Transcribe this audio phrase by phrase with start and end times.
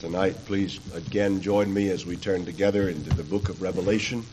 [0.00, 4.24] Tonight, please again join me as we turn together into the book of Revelation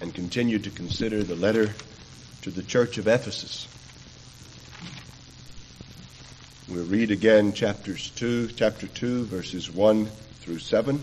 [0.00, 1.74] and continue to consider the letter
[2.42, 3.66] to the church of Ephesus.
[6.68, 10.06] We'll read again chapters 2, chapter 2, verses 1
[10.38, 11.02] through 7.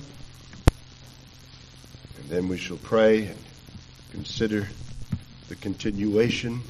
[2.21, 3.39] And then we shall pray and
[4.11, 4.65] consider
[5.49, 6.61] the continuation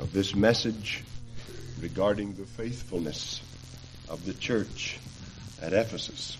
[0.00, 1.04] of this message
[1.80, 3.42] regarding the faithfulness
[4.08, 4.98] of the church
[5.60, 6.38] at Ephesus.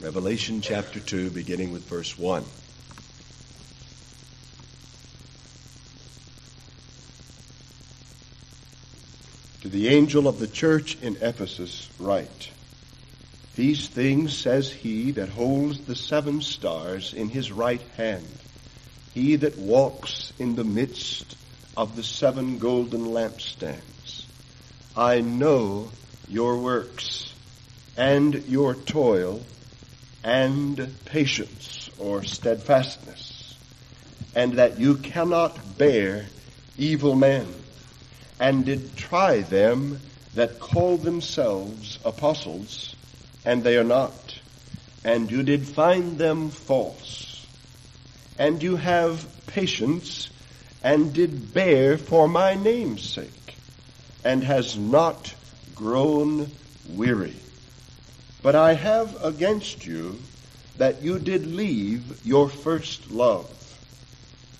[0.00, 2.44] Revelation chapter 2, beginning with verse 1.
[9.62, 12.50] To the angel of the church in Ephesus write,
[13.56, 18.28] These things says he that holds the seven stars in his right hand,
[19.12, 21.36] he that walks in the midst
[21.76, 24.26] of the seven golden lampstands.
[24.96, 25.90] I know
[26.28, 27.32] your works
[27.96, 29.42] and your toil
[30.24, 33.56] and patience or steadfastness,
[34.34, 36.26] and that you cannot bear
[36.76, 37.46] evil men,
[38.40, 40.00] and did try them
[40.34, 42.94] that call themselves apostles,
[43.44, 44.38] and they are not,
[45.04, 47.46] and you did find them false,
[48.38, 50.28] and you have patience,
[50.82, 53.56] and did bear for my name's sake,
[54.24, 55.34] and has not
[55.76, 56.50] grown
[56.88, 57.36] weary.
[58.42, 60.18] But I have against you
[60.78, 63.52] that you did leave your first love.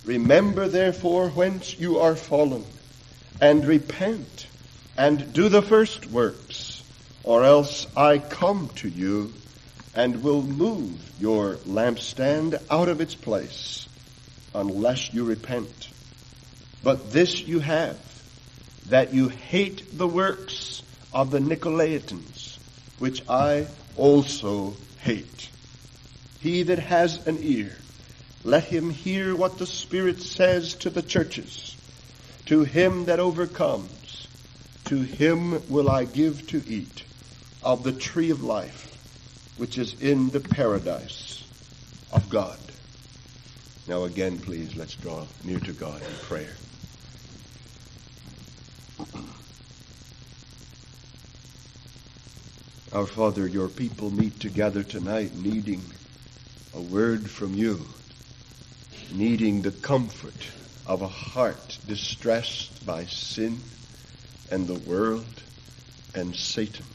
[0.05, 2.65] Remember therefore whence you are fallen,
[3.41, 4.47] and repent,
[4.97, 6.83] and do the first works,
[7.25, 9.33] or else I come to you,
[9.95, 13.89] and will move your lampstand out of its place,
[14.55, 15.89] unless you repent.
[16.85, 17.99] But this you have,
[18.89, 20.83] that you hate the works
[21.17, 22.59] of the Nicolaitans,
[22.99, 25.49] which I also hate.
[26.41, 27.75] He that has an ear,
[28.45, 31.75] let him hear what the Spirit says to the churches.
[32.47, 34.29] To him that overcomes,
[34.85, 37.03] to him will I give to eat
[37.63, 38.93] of the tree of life,
[39.57, 41.43] which is in the paradise
[42.13, 42.59] of God.
[43.89, 46.53] Now again, please, let's draw near to God in prayer.
[52.97, 55.93] Our Father, your people meet together tonight needing
[56.73, 57.85] a word from you,
[59.13, 60.49] needing the comfort
[60.87, 63.61] of a heart distressed by sin
[64.51, 65.43] and the world
[66.15, 66.87] and Satan.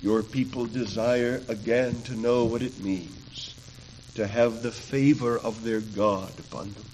[0.00, 3.56] Your people desire again to know what it means
[4.14, 6.86] to have the favor of their God upon them,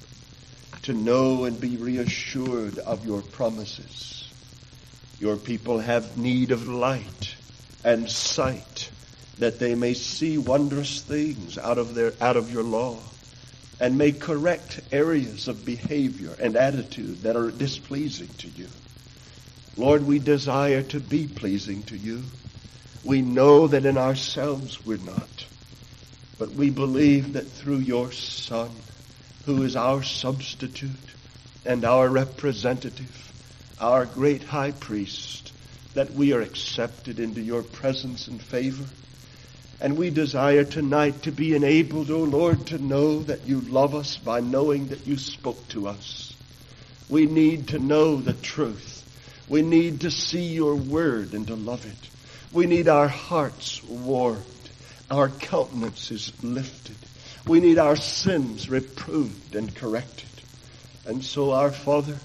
[0.85, 4.33] to know and be reassured of your promises.
[5.21, 7.35] Your people have need of light
[7.85, 8.91] and sight
[9.39, 12.99] that they may see wondrous things out of their out of your law
[13.81, 18.69] and may correct areas of behavior and attitude that are displeasing to you.
[19.77, 22.23] Lord, we desire to be pleasing to you.
[23.05, 25.47] We know that in ourselves we're not.
[26.39, 28.71] But we believe that through your Son,
[29.47, 30.91] who is our substitute
[31.65, 33.33] and our representative,
[33.81, 35.48] our great high priest,
[35.99, 38.85] that we are accepted into your presence and favor.
[39.81, 43.97] And we desire tonight to be enabled, O oh Lord, to know that you love
[43.97, 46.37] us by knowing that you spoke to us.
[47.09, 49.03] We need to know the truth.
[49.49, 52.11] We need to see your word and to love it.
[52.53, 54.45] We need our hearts warmed,
[55.11, 56.95] our countenances lifted.
[57.45, 60.31] We need our sins reproved and corrected.
[61.07, 62.21] And so our Father,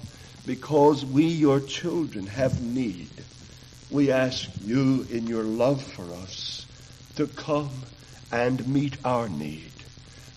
[0.46, 3.10] because we, your children, have need,
[3.94, 6.66] we ask you in your love for us
[7.14, 7.70] to come
[8.32, 9.70] and meet our need.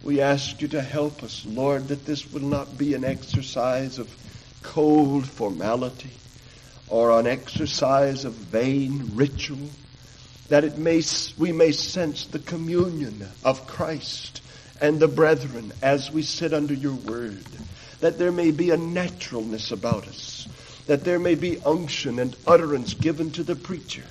[0.03, 4.15] We ask you to help us, Lord, that this will not be an exercise of
[4.61, 6.11] cold formality
[6.87, 9.71] or an exercise of vain ritual,
[10.49, 11.01] that it may,
[11.39, 14.43] we may sense the communion of Christ
[14.79, 17.43] and the brethren as we sit under your word,
[18.01, 20.36] that there may be a naturalness about us,
[20.87, 24.03] that there may be unction and utterance given to the preacher,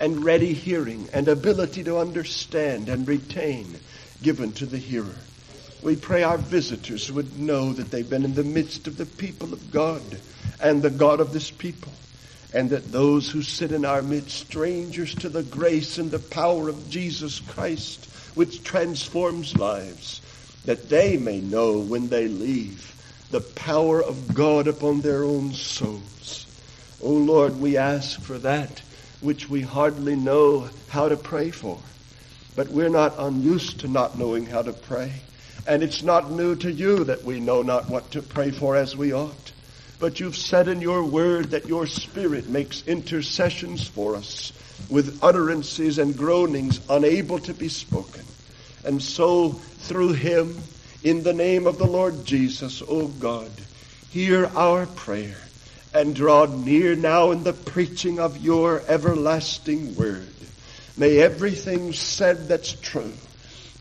[0.00, 3.78] and ready hearing and ability to understand and retain
[4.22, 5.14] given to the hearer.
[5.82, 9.52] We pray our visitors would know that they've been in the midst of the people
[9.52, 10.02] of God
[10.60, 11.92] and the God of this people
[12.54, 16.68] and that those who sit in our midst, strangers to the grace and the power
[16.68, 20.22] of Jesus Christ, which transforms lives,
[20.64, 22.93] that they may know when they leave
[23.34, 26.46] the power of God upon their own souls.
[27.02, 28.80] Oh Lord, we ask for that
[29.20, 31.76] which we hardly know how to pray for.
[32.54, 35.10] But we're not unused to not knowing how to pray.
[35.66, 38.96] And it's not new to you that we know not what to pray for as
[38.96, 39.52] we ought.
[39.98, 44.52] But you've said in your word that your spirit makes intercessions for us
[44.88, 48.24] with utterances and groanings unable to be spoken.
[48.84, 50.62] And so through him,
[51.04, 53.50] in the name of the Lord Jesus, O God,
[54.08, 55.36] hear our prayer
[55.92, 60.34] and draw near now in the preaching of your everlasting word.
[60.96, 63.12] May everything said that's true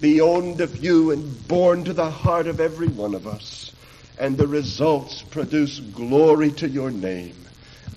[0.02, 3.72] be owned of you and borne to the heart of every one of us.
[4.18, 7.48] And the results produce glory to your name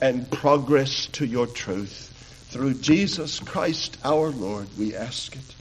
[0.00, 2.12] and progress to your truth.
[2.50, 5.56] Through Jesus Christ our Lord, we ask it.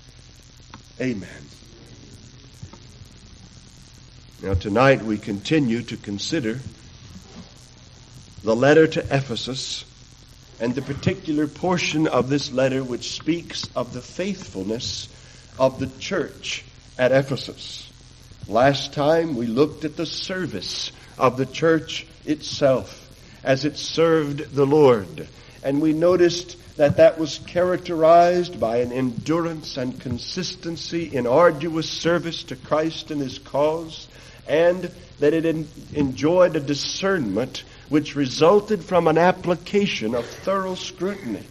[1.02, 1.55] Amen.
[4.46, 6.60] Now tonight we continue to consider
[8.44, 9.86] the letter to Ephesus
[10.60, 15.10] and the particular portion of this letter which speaks of the faithfulness
[15.58, 16.64] of the church
[17.00, 17.92] at Ephesus.
[18.48, 23.10] Last time we looked at the service of the church itself
[23.44, 25.28] as it served the Lord.
[25.64, 32.44] And we noticed that that was characterized by an endurance and consistency in arduous service
[32.44, 34.08] to Christ and His cause,
[34.48, 35.46] and that it
[35.94, 41.44] enjoyed a discernment which resulted from an application of thorough scrutiny.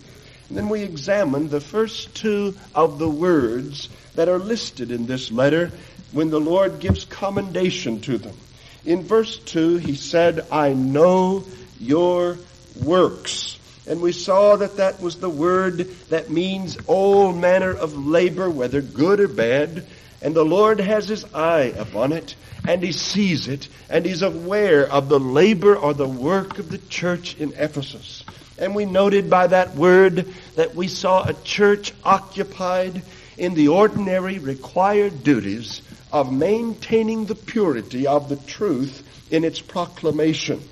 [0.48, 5.30] And then we examined the first two of the words that are listed in this
[5.30, 5.70] letter
[6.12, 8.36] when the Lord gives commendation to them.
[8.84, 11.44] In verse 2, he said, I know
[11.80, 12.38] your
[12.84, 13.58] works.
[13.86, 18.80] And we saw that that was the word that means all manner of labor, whether
[18.80, 19.86] good or bad.
[20.22, 22.34] And the Lord has his eye upon it,
[22.66, 26.78] and he sees it, and he's aware of the labor or the work of the
[26.78, 28.24] church in Ephesus.
[28.58, 33.02] And we noted by that word that we saw a church occupied
[33.36, 35.82] in the ordinary required duties
[36.12, 40.62] of maintaining the purity of the truth in its proclamation.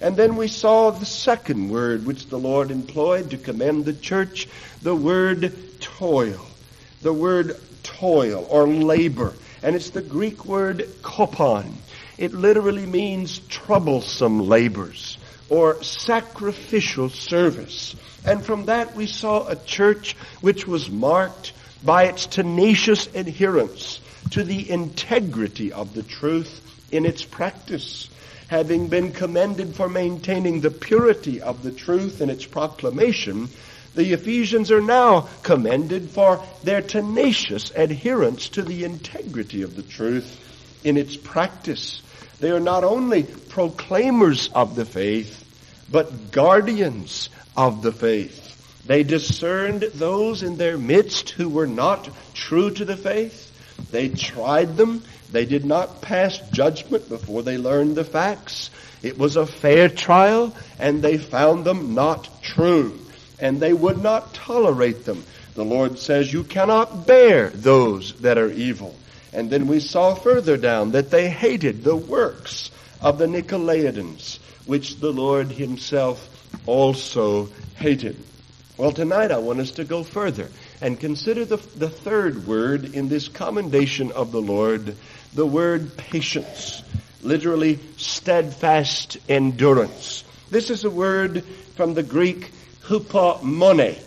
[0.00, 4.48] And then we saw the second word which the Lord employed to commend the church,
[4.82, 6.46] the word toil.
[7.02, 9.34] The word toil or labor.
[9.62, 11.72] And it's the Greek word kopon.
[12.16, 15.18] It literally means troublesome labors
[15.48, 17.94] or sacrificial service.
[18.24, 21.52] And from that we saw a church which was marked
[21.84, 24.00] by its tenacious adherence
[24.30, 26.60] to the integrity of the truth
[26.92, 28.10] in its practice
[28.48, 33.48] having been commended for maintaining the purity of the truth in its proclamation,
[33.94, 40.80] the Ephesians are now commended for their tenacious adherence to the integrity of the truth
[40.84, 42.02] in its practice.
[42.40, 45.44] They are not only proclaimers of the faith,
[45.90, 48.44] but guardians of the faith.
[48.86, 53.46] They discerned those in their midst who were not true to the faith.
[53.90, 58.70] They tried them they did not pass judgment before they learned the facts.
[59.02, 62.98] It was a fair trial, and they found them not true.
[63.40, 65.24] And they would not tolerate them.
[65.54, 68.94] The Lord says, You cannot bear those that are evil.
[69.32, 72.70] And then we saw further down that they hated the works
[73.00, 76.28] of the Nicolaitans, which the Lord Himself
[76.66, 78.16] also hated.
[78.76, 80.48] Well, tonight I want us to go further
[80.80, 84.94] and consider the, the third word in this commendation of the Lord,
[85.34, 86.82] the word patience,
[87.22, 90.22] literally steadfast endurance.
[90.50, 92.52] This is a word from the Greek
[92.88, 93.98] hupomone,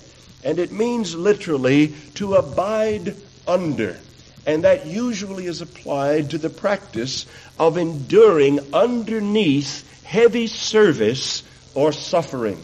[0.44, 3.16] and it means literally to abide
[3.48, 3.98] under.
[4.46, 7.28] And that usually is applied to the practice
[7.60, 11.44] of enduring underneath heavy service
[11.76, 12.62] or suffering.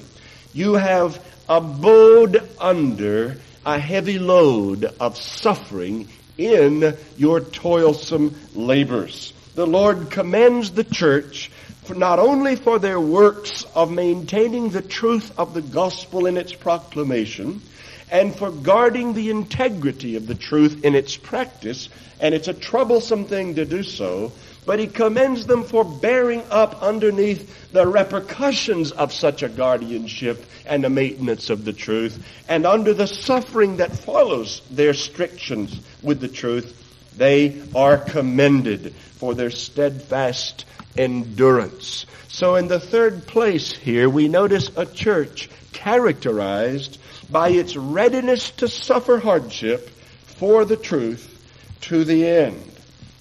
[0.53, 6.07] You have abode under a heavy load of suffering
[6.38, 9.33] in your toilsome labors.
[9.55, 11.51] The Lord commends the church
[11.96, 17.62] not only for their works of maintaining the truth of the gospel in its proclamation,
[18.10, 21.89] and for guarding the integrity of the truth in its practice,
[22.20, 24.32] and it's a troublesome thing to do so,
[24.65, 30.84] but he commends them for bearing up underneath the repercussions of such a guardianship and
[30.84, 36.27] the maintenance of the truth, and under the suffering that follows their strictions with the
[36.27, 36.84] truth,
[37.17, 40.65] they are commended for their steadfast
[40.98, 42.06] endurance.
[42.27, 47.00] So in the third place here, we notice a church characterized
[47.32, 51.34] by its readiness to suffer hardship for the truth
[51.82, 52.72] to the end.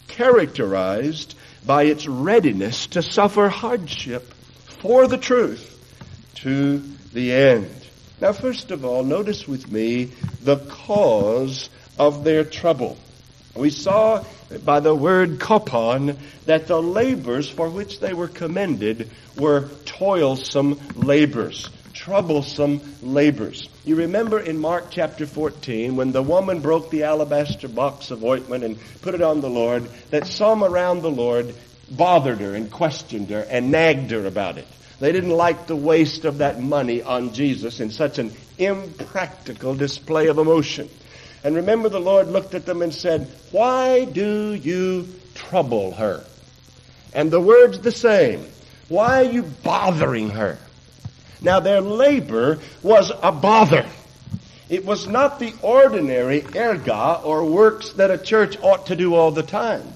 [0.09, 4.33] Characterized by its readiness to suffer hardship
[4.65, 5.73] for the truth
[6.37, 6.79] to
[7.13, 7.71] the end.
[8.21, 11.69] Now, first of all, notice with me the cause
[11.99, 12.97] of their trouble.
[13.55, 14.25] We saw
[14.65, 21.71] by the word kopon that the labors for which they were commended were toilsome labors,
[21.93, 23.69] troublesome labors.
[23.85, 28.65] You remember in Mark chapter 14 when the woman broke the alabaster box of ointment
[28.65, 31.55] and put it on the Lord, that some around the Lord
[31.91, 34.67] bothered her and questioned her and nagged her about it.
[34.99, 40.29] They didn't like the waste of that money on Jesus in such an impractical display
[40.29, 40.89] of emotion.
[41.47, 46.25] And remember the Lord looked at them and said, why do you trouble her?
[47.15, 48.45] And the word's the same.
[48.89, 50.59] Why are you bothering her?
[51.41, 53.87] Now their labor was a bother.
[54.69, 59.31] It was not the ordinary erga or works that a church ought to do all
[59.31, 59.87] the time.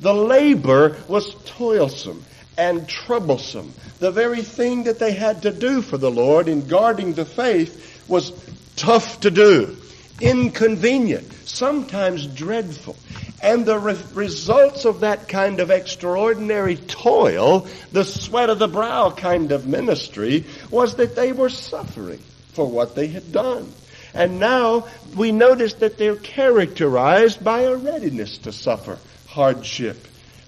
[0.00, 2.24] The labor was toilsome
[2.58, 3.72] and troublesome.
[4.00, 8.08] The very thing that they had to do for the Lord in guarding the faith
[8.08, 8.32] was
[8.74, 9.76] tough to do,
[10.20, 12.96] inconvenient, sometimes dreadful.
[13.42, 19.10] And the re- results of that kind of extraordinary toil, the sweat of the brow
[19.10, 22.20] kind of ministry, was that they were suffering
[22.52, 23.72] for what they had done.
[24.14, 29.96] And now we notice that they're characterized by a readiness to suffer hardship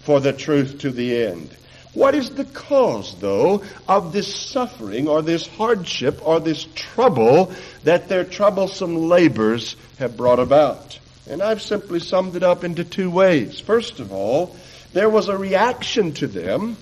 [0.03, 1.57] for the truth to the end.
[1.95, 7.53] What is the cause, though, of this suffering or this hardship or this trouble
[7.85, 10.99] that their troublesome labors have brought about?
[11.29, 13.61] And I've simply summed it up into two ways.
[13.61, 14.55] First of all,
[14.93, 16.77] there was a reaction to them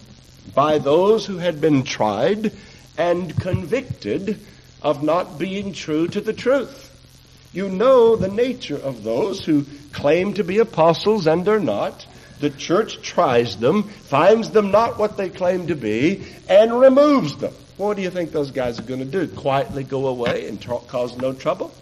[0.54, 2.52] by those who had been tried
[2.98, 4.40] and convicted
[4.82, 6.88] of not being true to the truth.
[7.52, 12.06] You know the nature of those who claim to be apostles and are not,
[12.42, 17.54] the church tries them, finds them not what they claim to be, and removes them.
[17.76, 19.28] What do you think those guys are going to do?
[19.28, 21.72] Quietly go away and cause no trouble?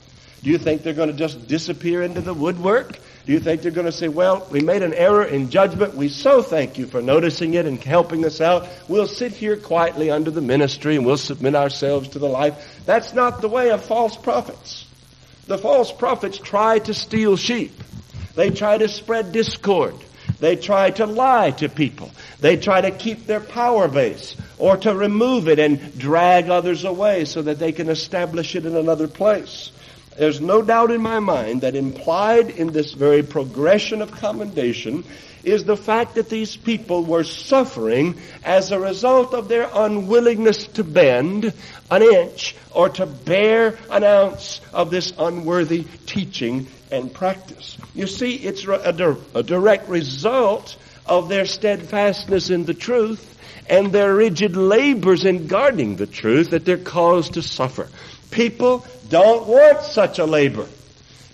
[0.43, 2.99] Do you think they're going to just disappear into the woodwork?
[3.25, 5.95] Do you think they're going to say, well, we made an error in judgment.
[5.95, 8.69] We so thank you for noticing it and helping us out.
[8.87, 12.83] We'll sit here quietly under the ministry and we'll submit ourselves to the life.
[12.85, 14.87] That's not the way of false prophets.
[15.47, 17.73] The false prophets try to steal sheep.
[18.35, 19.95] They try to spread discord.
[20.41, 22.11] They try to lie to people.
[22.41, 27.27] They try to keep their power base or to remove it and drag others away
[27.27, 29.71] so that they can establish it in another place.
[30.17, 35.05] There's no doubt in my mind that implied in this very progression of commendation
[35.45, 40.85] is the fact that these people were suffering as a result of their unwillingness to
[40.85, 41.53] bend
[41.91, 47.79] an inch or to bear an ounce of this unworthy teaching and practice.
[47.95, 53.27] You see, it's a, a direct result of their steadfastness in the truth
[53.69, 57.89] and their rigid labors in guarding the truth that they're caused to suffer.
[58.31, 60.67] People don't want such a labor.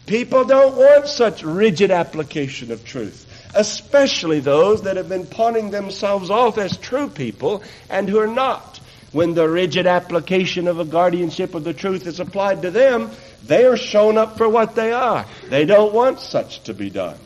[0.06, 6.30] People don't want such rigid application of truth especially those that have been pawning themselves
[6.30, 8.78] off as true people and who are not.
[9.16, 13.11] When the rigid application of a guardianship of the truth is applied to them,
[13.46, 15.25] they are shown up for what they are.
[15.49, 17.16] They don't want such to be done.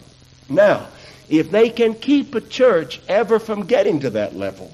[0.48, 0.86] Now,
[1.28, 4.72] if they can keep a church ever from getting to that level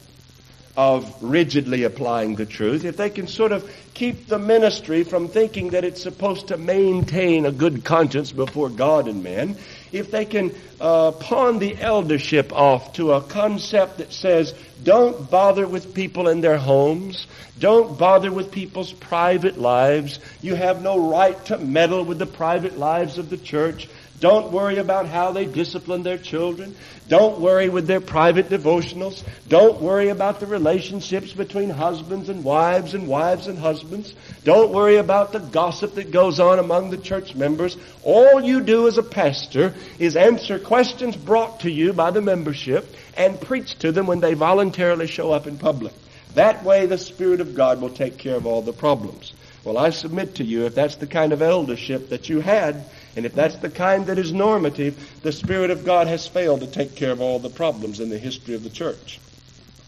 [0.76, 5.70] of rigidly applying the truth, if they can sort of keep the ministry from thinking
[5.70, 9.56] that it's supposed to maintain a good conscience before God and men,
[9.90, 14.52] if they can uh, pawn the eldership off to a concept that says,
[14.83, 17.26] don't bother with people in their homes,
[17.59, 22.78] don't bother with people's private lives, you have no right to meddle with the private
[22.78, 26.75] lives of the church, don't worry about how they discipline their children.
[27.09, 29.23] Don't worry with their private devotionals.
[29.47, 34.14] Don't worry about the relationships between husbands and wives and wives and husbands.
[34.42, 37.76] Don't worry about the gossip that goes on among the church members.
[38.02, 42.87] All you do as a pastor is answer questions brought to you by the membership
[43.16, 45.92] and preach to them when they voluntarily show up in public.
[46.35, 49.32] That way the Spirit of God will take care of all the problems.
[49.64, 52.85] Well, I submit to you, if that's the kind of eldership that you had,
[53.16, 56.66] and if that's the kind that is normative, the Spirit of God has failed to
[56.66, 59.18] take care of all the problems in the history of the church.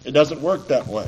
[0.05, 1.07] It doesn't work that way.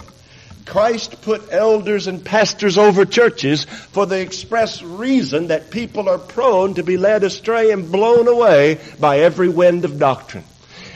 [0.67, 6.75] Christ put elders and pastors over churches for the express reason that people are prone
[6.75, 10.45] to be led astray and blown away by every wind of doctrine.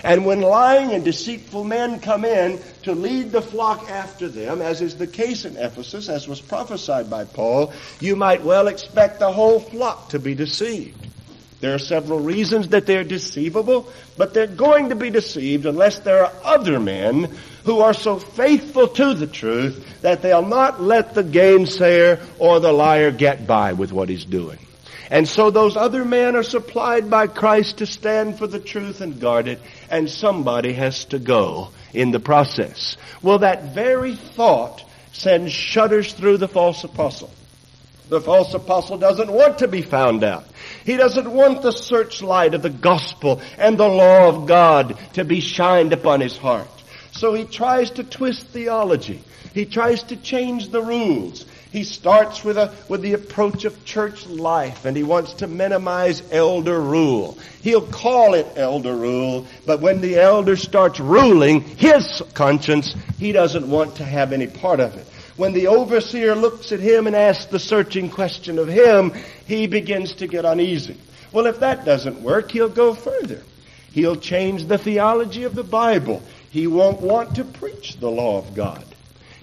[0.05, 4.83] And when lying and deceitful men come in to lead the flock after them, as
[4.83, 9.33] is the case in Ephesus, as was prophesied by Paul, you might well expect the
[9.33, 11.09] whole flock to be deceived.
[11.61, 16.27] There are several reasons that they're deceivable, but they're going to be deceived unless there
[16.27, 17.35] are other men
[17.65, 22.73] who are so faithful to the truth that they'll not let the gainsayer or the
[22.73, 24.59] liar get by with what he's doing.
[25.11, 29.21] And so those other men are supplied by Christ to stand for the truth and
[29.21, 29.61] guard it,
[29.91, 32.97] and somebody has to go in the process.
[33.23, 37.31] Well, that very thought sends shudders through the false apostle.
[38.09, 40.45] The false apostle doesn't want to be found out.
[40.85, 45.41] He doesn't want the searchlight of the gospel and the law of God to be
[45.41, 46.69] shined upon his heart.
[47.13, 49.23] So he tries to twist theology.
[49.55, 51.47] He tries to change the rules.
[51.75, 56.23] He starts with a, with the approach of church life and he wants to minimize
[56.31, 57.37] elder rule.
[57.63, 63.69] He'll call it elder rule, but when the elder starts ruling his conscience, he doesn't
[63.69, 65.05] want to have any part of it.
[65.37, 69.13] When the overseer looks at him and asks the searching question of him,
[69.45, 70.97] he begins to get uneasy.
[71.33, 73.43] Well, if that doesn't work, he'll go further.
[73.91, 76.23] He'll change the theology of the Bible.
[76.51, 78.85] He won't want to preach the law of God.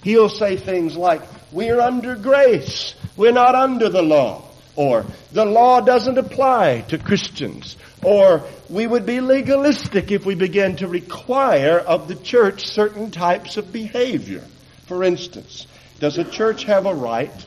[0.01, 2.95] He'll say things like, we're under grace.
[3.17, 4.43] We're not under the law.
[4.75, 7.75] Or, the law doesn't apply to Christians.
[8.03, 13.57] Or, we would be legalistic if we began to require of the church certain types
[13.57, 14.43] of behavior.
[14.87, 15.67] For instance,
[15.99, 17.45] does a church have a right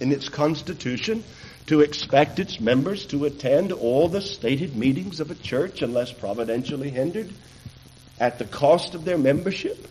[0.00, 1.22] in its constitution
[1.66, 6.90] to expect its members to attend all the stated meetings of a church unless providentially
[6.90, 7.30] hindered
[8.18, 9.86] at the cost of their membership?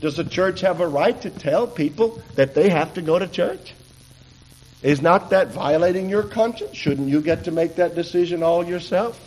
[0.00, 3.26] Does the church have a right to tell people that they have to go to
[3.26, 3.74] church?
[4.82, 6.76] Is not that violating your conscience?
[6.76, 9.20] Shouldn't you get to make that decision all yourself?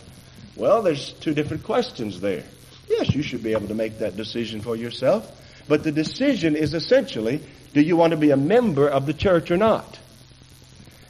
[0.56, 2.44] Well, there's two different questions there.
[2.88, 5.30] Yes, you should be able to make that decision for yourself.
[5.68, 7.40] But the decision is essentially,
[7.72, 9.98] do you want to be a member of the church or not?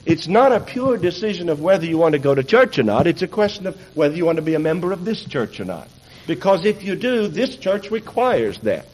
[0.07, 3.07] It's not a pure decision of whether you want to go to church or not.
[3.07, 5.65] It's a question of whether you want to be a member of this church or
[5.65, 5.89] not.
[6.27, 8.87] Because if you do, this church requires that.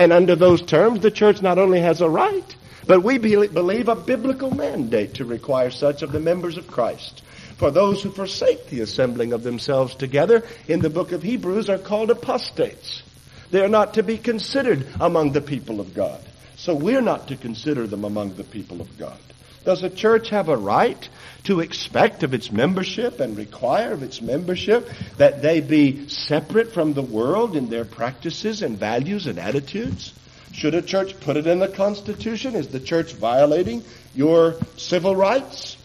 [0.00, 3.94] And under those terms, the church not only has a right, but we believe a
[3.94, 7.22] biblical mandate to require such of the members of Christ.
[7.58, 11.76] For those who forsake the assembling of themselves together in the book of Hebrews are
[11.76, 13.02] called apostates.
[13.50, 16.22] They are not to be considered among the people of God.
[16.56, 19.18] So we're not to consider them among the people of God.
[19.66, 21.06] Does a church have a right
[21.44, 26.92] to expect of its membership and require of its membership that they be separate from
[26.92, 30.12] the world in their practices and values and attitudes?
[30.52, 32.54] Should a church put it in the Constitution?
[32.54, 35.76] Is the church violating your civil rights?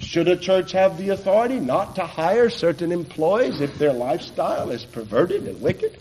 [0.00, 4.84] Should a church have the authority not to hire certain employees if their lifestyle is
[4.84, 5.96] perverted and wicked?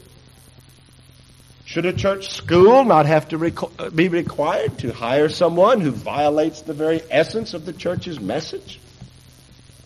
[1.72, 5.92] Should a church school not have to requ- uh, be required to hire someone who
[5.92, 8.78] violates the very essence of the church's message?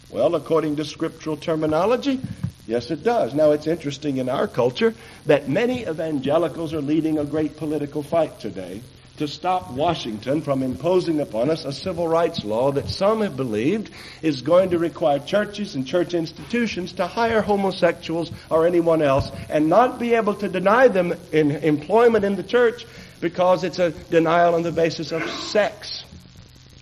[0.10, 2.20] Well, according to scriptural terminology,
[2.66, 3.36] yes it does.
[3.36, 4.96] Now it's interesting in our culture
[5.28, 8.82] that many evangelicals are leading a great political fight today
[9.18, 13.90] to stop Washington from imposing upon us a civil rights law that some have believed
[14.22, 19.70] is going to require churches and church institutions to hire homosexuals or anyone else and
[19.70, 22.86] not be able to deny them in employment in the church
[23.22, 26.04] because it's a denial on the basis of sex,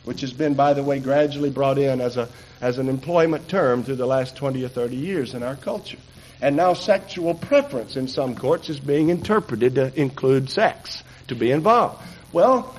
[0.04, 2.28] which has been, by the way, gradually brought in as a
[2.64, 5.98] as an employment term through the last 20 or 30 years in our culture.
[6.42, 11.52] And now sexual preference in some courts is being interpreted to include sex, to be
[11.52, 12.02] involved.
[12.34, 12.76] Well,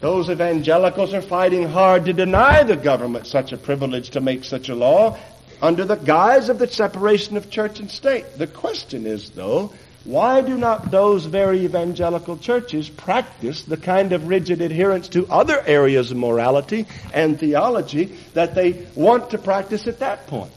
[0.00, 4.70] those evangelicals are fighting hard to deny the government such a privilege to make such
[4.70, 5.18] a law
[5.60, 8.24] under the guise of the separation of church and state.
[8.38, 9.74] The question is, though,
[10.04, 15.62] why do not those very evangelical churches practice the kind of rigid adherence to other
[15.66, 20.52] areas of morality and theology that they want to practice at that point?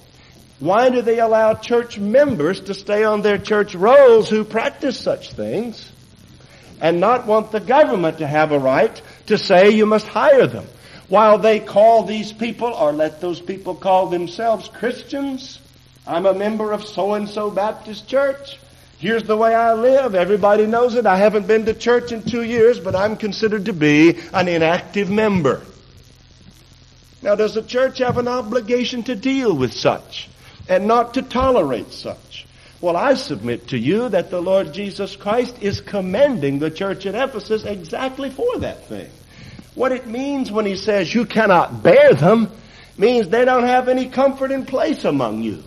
[0.59, 5.33] Why do they allow church members to stay on their church rolls who practice such
[5.33, 5.91] things?
[6.81, 10.65] And not want the government to have a right to say you must hire them.
[11.09, 15.59] While they call these people, or let those people call themselves Christians,
[16.05, 18.59] I'm a member of so-and-so Baptist church.
[18.99, 20.15] Here's the way I live.
[20.15, 21.05] Everybody knows it.
[21.05, 25.09] I haven't been to church in two years, but I'm considered to be an inactive
[25.09, 25.61] member.
[27.21, 30.29] Now, does the church have an obligation to deal with such
[30.67, 32.26] and not to tolerate such?
[32.79, 37.15] Well, I submit to you that the Lord Jesus Christ is commending the church at
[37.15, 39.09] Ephesus exactly for that thing.
[39.73, 42.51] What it means when he says you cannot bear them
[42.97, 45.63] means they don't have any comfort in place among you.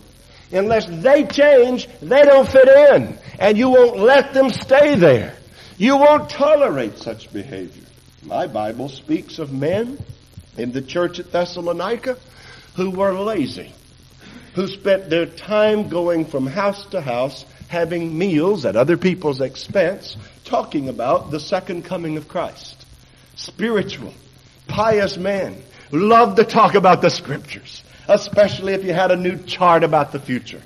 [0.52, 3.18] Unless they change, they don't fit in.
[3.38, 5.36] And you won't let them stay there.
[5.78, 7.84] You won't tolerate such behavior.
[8.22, 9.98] My Bible speaks of men
[10.56, 12.18] in the church at Thessalonica
[12.76, 13.72] who were lazy
[14.60, 20.18] who spent their time going from house to house, having meals at other people's expense,
[20.44, 22.84] talking about the second coming of Christ.
[23.36, 24.12] Spiritual,
[24.68, 25.56] pious men
[25.90, 30.20] loved to talk about the scriptures, especially if you had a new chart about the
[30.20, 30.60] future,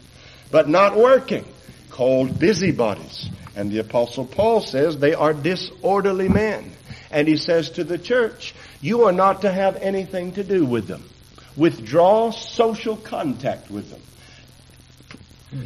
[0.51, 1.45] but not working,
[1.89, 3.31] called busybodies.
[3.55, 6.73] And the apostle Paul says they are disorderly men.
[7.13, 10.89] And he says to the church, you are not to have anything to do with
[10.89, 11.05] them.
[11.57, 14.01] Withdraw social contact with them.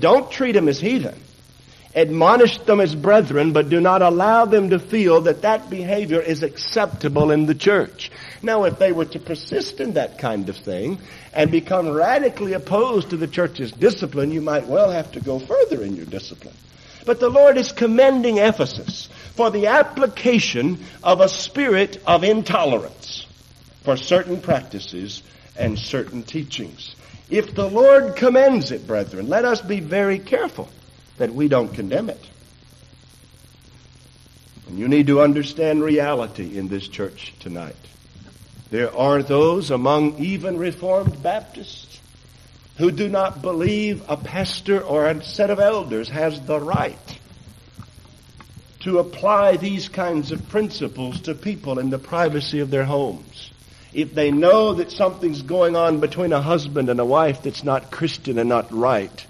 [0.01, 1.18] Don't treat them as heathen.
[1.96, 6.42] Admonish them as brethren, but do not allow them to feel that that behavior is
[6.42, 8.11] acceptable in the church.
[8.42, 10.98] Now, if they were to persist in that kind of thing
[11.33, 15.83] and become radically opposed to the church's discipline, you might well have to go further
[15.83, 16.55] in your discipline.
[17.07, 23.27] But the Lord is commending Ephesus for the application of a spirit of intolerance
[23.83, 25.22] for certain practices
[25.59, 26.94] and certain teachings.
[27.31, 30.68] If the Lord commends it, brethren, let us be very careful
[31.18, 32.25] that we don't condemn it.
[34.68, 37.77] And you need to understand reality in this church tonight.
[38.71, 42.01] There are those among even Reformed Baptists
[42.77, 47.18] who do not believe a pastor or a set of elders has the right
[48.81, 53.28] to apply these kinds of principles to people in the privacy of their homes.
[53.92, 57.90] If they know that something's going on between a husband and a wife that's not
[57.90, 59.27] Christian and not right,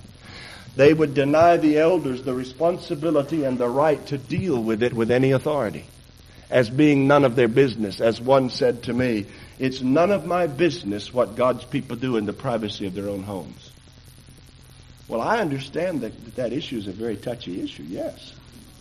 [0.76, 5.10] they would deny the elders the responsibility and the right to deal with it with
[5.10, 5.84] any authority
[6.50, 8.00] as being none of their business.
[8.00, 9.26] As one said to me,
[9.58, 13.22] it's none of my business what God's people do in the privacy of their own
[13.22, 13.70] homes.
[15.08, 18.34] Well, I understand that that issue is a very touchy issue, yes.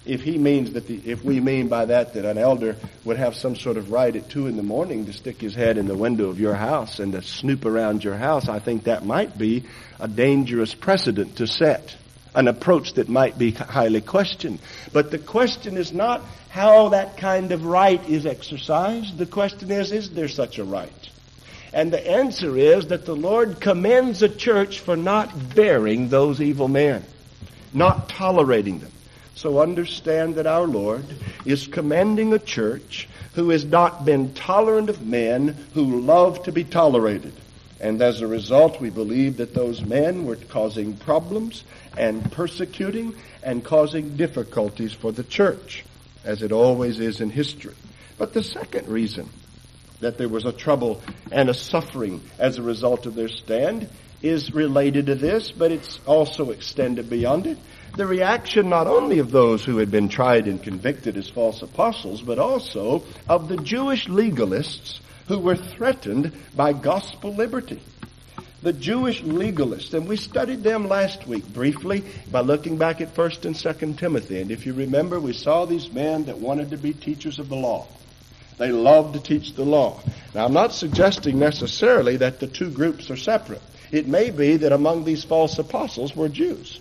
[0.08, 3.36] If he means that the, if we mean by that that an elder would have
[3.36, 5.98] some sort of right at two in the morning to stick his head in the
[5.98, 9.66] window of your house and to snoop around your house, I think that might be
[10.00, 11.96] a dangerous precedent to set.
[12.34, 14.60] An approach that might be highly questioned.
[14.94, 19.18] But the question is not how that kind of right is exercised.
[19.18, 21.10] The question is, is there such a right?
[21.74, 26.68] And the answer is that the Lord commends a church for not bearing those evil
[26.68, 27.04] men,
[27.74, 28.92] not tolerating them.
[29.38, 31.06] So understand that our Lord
[31.46, 36.64] is commending a church who has not been tolerant of men who love to be
[36.64, 37.34] tolerated.
[37.80, 41.64] And as a result, we believe that those men were causing problems
[41.96, 45.86] and persecuting and causing difficulties for the church
[46.24, 47.76] as it always is in history.
[48.18, 49.30] But the second reason
[50.00, 51.00] that there was a trouble
[51.32, 53.88] and a suffering as a result of their stand
[54.24, 57.60] is related to this, but it's also extended beyond it.
[57.98, 62.22] The reaction not only of those who had been tried and convicted as false apostles,
[62.22, 67.82] but also of the Jewish legalists who were threatened by gospel liberty
[68.64, 73.46] the Jewish legalists, and we studied them last week briefly by looking back at 1st
[73.46, 74.42] and 2nd Timothy.
[74.42, 77.56] And if you remember, we saw these men that wanted to be teachers of the
[77.56, 77.88] law.
[78.58, 80.02] They loved to teach the law.
[80.34, 83.62] Now, I'm not suggesting necessarily that the two groups are separate.
[83.92, 86.80] It may be that among these false apostles were Jews.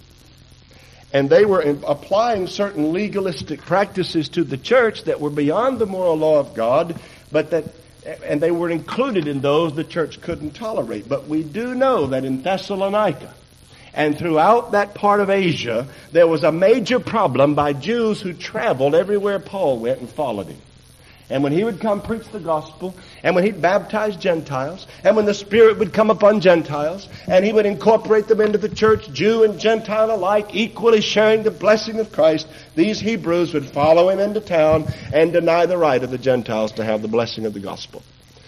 [1.13, 6.17] And they were applying certain legalistic practices to the church that were beyond the moral
[6.17, 6.99] law of God,
[7.31, 7.65] but that
[8.25, 11.09] and they were included in those the church couldn't tolerate.
[11.09, 13.35] But we do know that in Thessalonica
[13.97, 18.95] and throughout that part of Asia, there was a major problem by Jews who traveled
[18.95, 20.59] everywhere Paul went and followed him.
[21.29, 25.25] And when he would come preach the gospel, and when he'd baptize Gentiles, and when
[25.25, 29.43] the Spirit would come upon Gentiles, and he would incorporate them into the church, Jew
[29.43, 34.41] and Gentile alike, equally sharing the blessing of Christ, these Hebrews would follow him into
[34.41, 38.03] town and deny the right of the Gentiles to have the blessing of the gospel.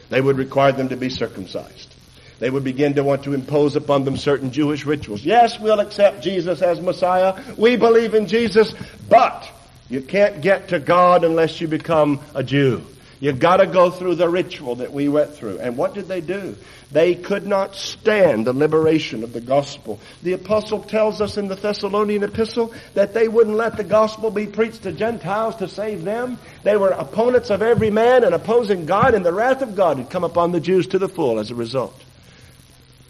[0.08, 1.94] They would require them to be circumcised.
[2.38, 5.24] They would begin to want to impose upon them certain Jewish rituals.
[5.24, 7.42] Yes, we'll accept Jesus as Messiah.
[7.56, 8.72] We believe in Jesus,
[9.08, 9.50] but
[9.88, 12.84] you can't get to God unless you become a Jew.
[13.20, 15.58] You've got to go through the ritual that we went through.
[15.58, 16.56] And what did they do?
[16.92, 19.98] They could not stand the liberation of the gospel.
[20.22, 24.46] The apostle tells us in the Thessalonian epistle that they wouldn't let the gospel be
[24.46, 26.38] preached to Gentiles to save them.
[26.62, 30.10] They were opponents of every man and opposing God, and the wrath of God had
[30.10, 32.00] come upon the Jews to the full as a result.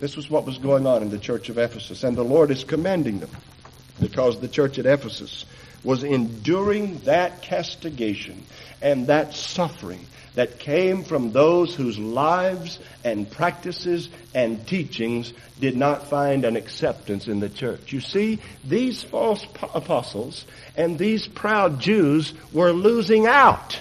[0.01, 2.65] This was what was going on in the church of Ephesus, and the Lord is
[2.65, 3.31] commending them
[4.01, 5.45] because the church at Ephesus
[5.85, 8.45] was enduring that castigation
[8.83, 16.09] and that suffering that came from those whose lives and practices and teachings did not
[16.09, 17.93] find an acceptance in the church.
[17.93, 20.45] You see, these false apostles
[20.77, 23.81] and these proud Jews were losing out.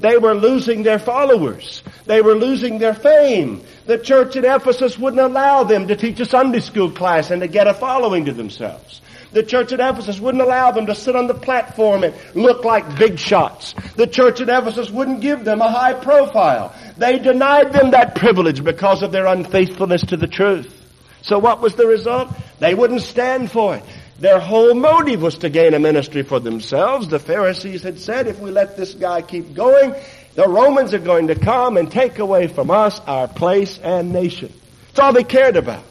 [0.00, 1.84] They were losing their followers.
[2.06, 3.62] They were losing their fame.
[3.86, 7.46] The church at Ephesus wouldn't allow them to teach a Sunday school class and to
[7.46, 9.01] get a following to themselves.
[9.32, 12.98] The church at Ephesus wouldn't allow them to sit on the platform and look like
[12.98, 13.74] big shots.
[13.96, 16.74] The church at Ephesus wouldn't give them a high profile.
[16.98, 20.78] They denied them that privilege because of their unfaithfulness to the truth.
[21.22, 22.28] So what was the result?
[22.58, 23.84] They wouldn't stand for it.
[24.18, 27.08] Their whole motive was to gain a ministry for themselves.
[27.08, 29.94] The Pharisees had said, if we let this guy keep going,
[30.34, 34.52] the Romans are going to come and take away from us our place and nation.
[34.88, 35.84] That's all they cared about.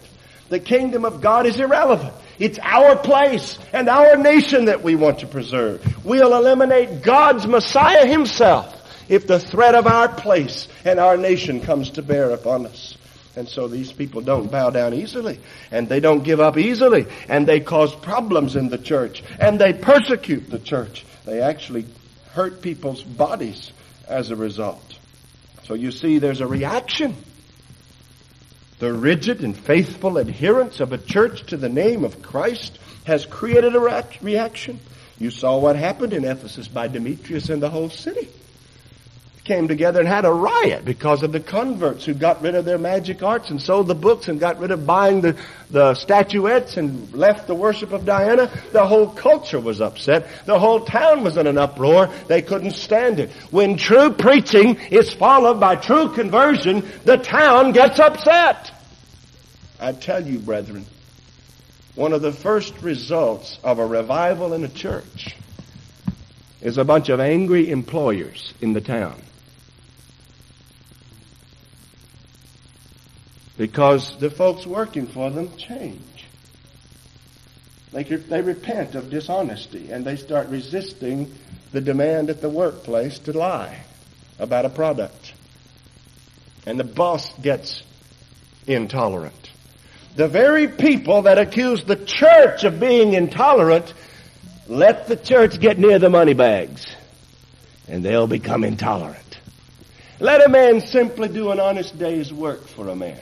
[0.49, 2.13] The kingdom of God is irrelevant.
[2.41, 6.03] It's our place and our nation that we want to preserve.
[6.03, 11.91] We'll eliminate God's Messiah himself if the threat of our place and our nation comes
[11.91, 12.97] to bear upon us.
[13.35, 17.45] And so these people don't bow down easily, and they don't give up easily, and
[17.45, 21.05] they cause problems in the church, and they persecute the church.
[21.25, 21.85] They actually
[22.31, 23.71] hurt people's bodies
[24.07, 24.97] as a result.
[25.65, 27.15] So you see, there's a reaction
[28.81, 33.75] the rigid and faithful adherence of a church to the name of Christ has created
[33.75, 34.79] a reaction.
[35.19, 38.27] You saw what happened in Ephesus by Demetrius and the whole city.
[39.43, 42.79] Came together and had a riot because of the converts who got rid of their
[42.79, 45.37] magic arts and sold the books and got rid of buying the,
[45.69, 48.51] the statuettes and left the worship of Diana.
[48.71, 50.27] The whole culture was upset.
[50.45, 52.09] The whole town was in an uproar.
[52.27, 53.31] They couldn't stand it.
[53.51, 58.70] When true preaching is followed by true conversion, the town gets upset.
[59.81, 60.85] I tell you, brethren,
[61.95, 65.35] one of the first results of a revival in a church
[66.61, 69.19] is a bunch of angry employers in the town.
[73.57, 76.27] Because the folks working for them change.
[77.91, 81.33] They, they repent of dishonesty and they start resisting
[81.71, 83.83] the demand at the workplace to lie
[84.37, 85.33] about a product.
[86.67, 87.81] And the boss gets
[88.67, 89.40] intolerant.
[90.15, 93.93] The very people that accuse the church of being intolerant
[94.67, 96.95] let the church get near the money bags
[97.87, 99.39] and they'll become intolerant.
[100.19, 103.19] Let a man simply do an honest day's work for a man.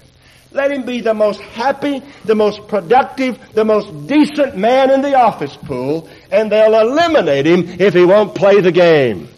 [0.52, 5.16] Let him be the most happy, the most productive, the most decent man in the
[5.16, 9.30] office pool, and they'll eliminate him if he won't play the game.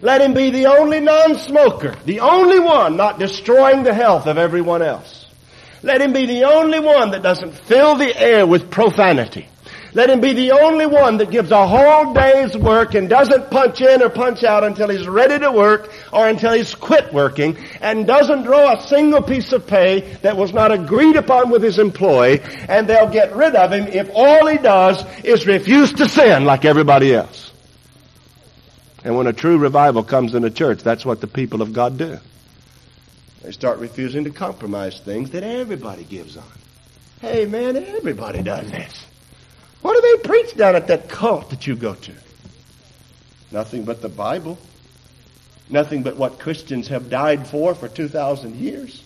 [0.00, 4.82] Let him be the only non-smoker, the only one not destroying the health of everyone
[4.82, 5.17] else.
[5.82, 9.48] Let him be the only one that doesn't fill the air with profanity.
[9.94, 13.80] Let him be the only one that gives a whole day's work and doesn't punch
[13.80, 18.06] in or punch out until he's ready to work or until he's quit working and
[18.06, 22.40] doesn't draw a single piece of pay that was not agreed upon with his employee
[22.68, 26.66] and they'll get rid of him if all he does is refuse to sin like
[26.66, 27.50] everybody else.
[29.04, 31.96] And when a true revival comes in a church, that's what the people of God
[31.96, 32.18] do.
[33.42, 36.44] They start refusing to compromise things that everybody gives on.
[37.20, 39.06] Hey man, everybody does this.
[39.82, 42.12] What do they preach down at that cult that you go to?
[43.50, 44.58] Nothing but the Bible.
[45.70, 49.04] Nothing but what Christians have died for for 2,000 years.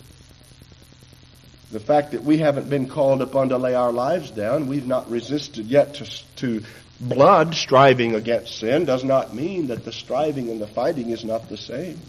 [1.71, 5.09] The fact that we haven't been called upon to lay our lives down, we've not
[5.09, 6.63] resisted yet to, to
[6.99, 11.49] blood striving against sin, does not mean that the striving and the fighting is not
[11.49, 11.99] the same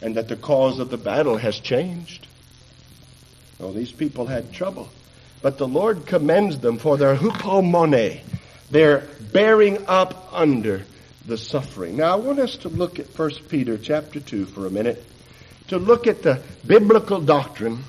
[0.00, 2.26] and that the cause of the battle has changed.
[3.60, 4.88] Oh, these people had trouble.
[5.42, 8.20] But the Lord commends them for their hupomone,
[8.70, 10.84] their bearing up under
[11.26, 11.96] the suffering.
[11.96, 15.04] Now I want us to look at 1 Peter chapter 2 for a minute,
[15.68, 17.84] to look at the biblical doctrine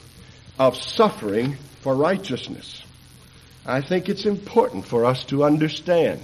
[0.57, 2.83] of suffering for righteousness.
[3.65, 6.21] I think it's important for us to understand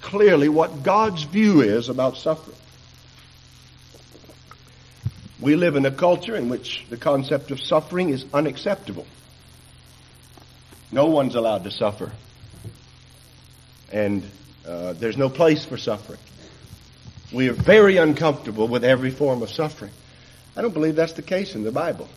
[0.00, 2.56] clearly what God's view is about suffering.
[5.42, 9.06] We live in a culture in which the concept of suffering is unacceptable.
[10.92, 12.12] No one's allowed to suffer.
[13.90, 14.22] And
[14.64, 16.20] uh, there's no place for suffering.
[17.32, 19.90] We are very uncomfortable with every form of suffering.
[20.56, 22.08] I don't believe that's the case in the Bible.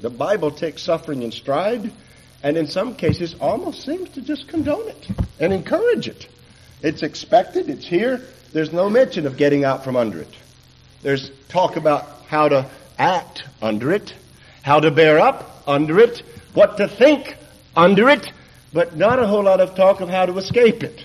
[0.00, 1.92] The Bible takes suffering in stride
[2.42, 6.26] and in some cases almost seems to just condone it and encourage it.
[6.80, 8.22] It's expected, it's here,
[8.54, 10.34] there's no mention of getting out from under it.
[11.02, 12.66] There's talk about how to
[12.98, 14.14] act under it,
[14.62, 16.20] how to bear up under it,
[16.54, 17.36] what to think
[17.76, 18.30] under it,
[18.72, 21.04] but not a whole lot of talk of how to escape it.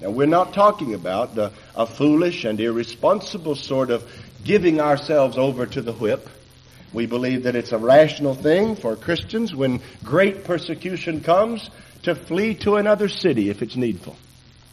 [0.00, 4.02] Now we're not talking about a, a foolish and irresponsible sort of
[4.44, 6.28] giving ourselves over to the whip.
[6.92, 11.70] We believe that it's a rational thing for Christians when great persecution comes
[12.02, 14.16] to flee to another city if it's needful.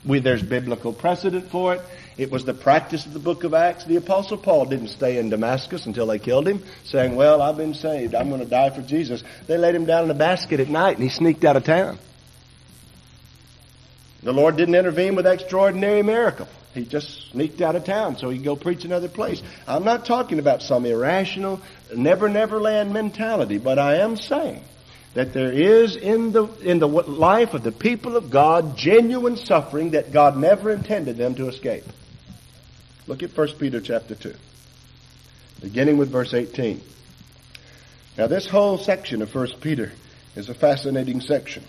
[0.05, 1.81] We, there's biblical precedent for it.
[2.17, 3.85] It was the practice of the book of Acts.
[3.85, 7.73] The apostle Paul didn't stay in Damascus until they killed him, saying, well, I've been
[7.73, 8.15] saved.
[8.15, 9.23] I'm going to die for Jesus.
[9.47, 11.99] They laid him down in a basket at night and he sneaked out of town.
[14.23, 16.47] The Lord didn't intervene with extraordinary miracle.
[16.73, 19.41] He just sneaked out of town so he could go preach another place.
[19.67, 21.61] I'm not talking about some irrational,
[21.95, 24.63] never, never land mentality, but I am saying
[25.13, 29.91] that there is in the, in the life of the people of God genuine suffering
[29.91, 31.85] that God never intended them to escape.
[33.07, 34.33] Look at 1 Peter chapter 2,
[35.61, 36.81] beginning with verse 18.
[38.17, 39.91] Now this whole section of 1 Peter
[40.35, 41.63] is a fascinating section.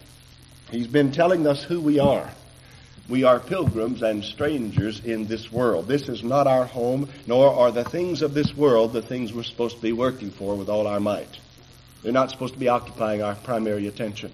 [0.70, 2.30] He's been telling us who we are.
[3.08, 5.88] We are pilgrims and strangers in this world.
[5.88, 9.42] This is not our home, nor are the things of this world the things we're
[9.42, 11.38] supposed to be working for with all our might.
[12.02, 14.32] They're not supposed to be occupying our primary attention.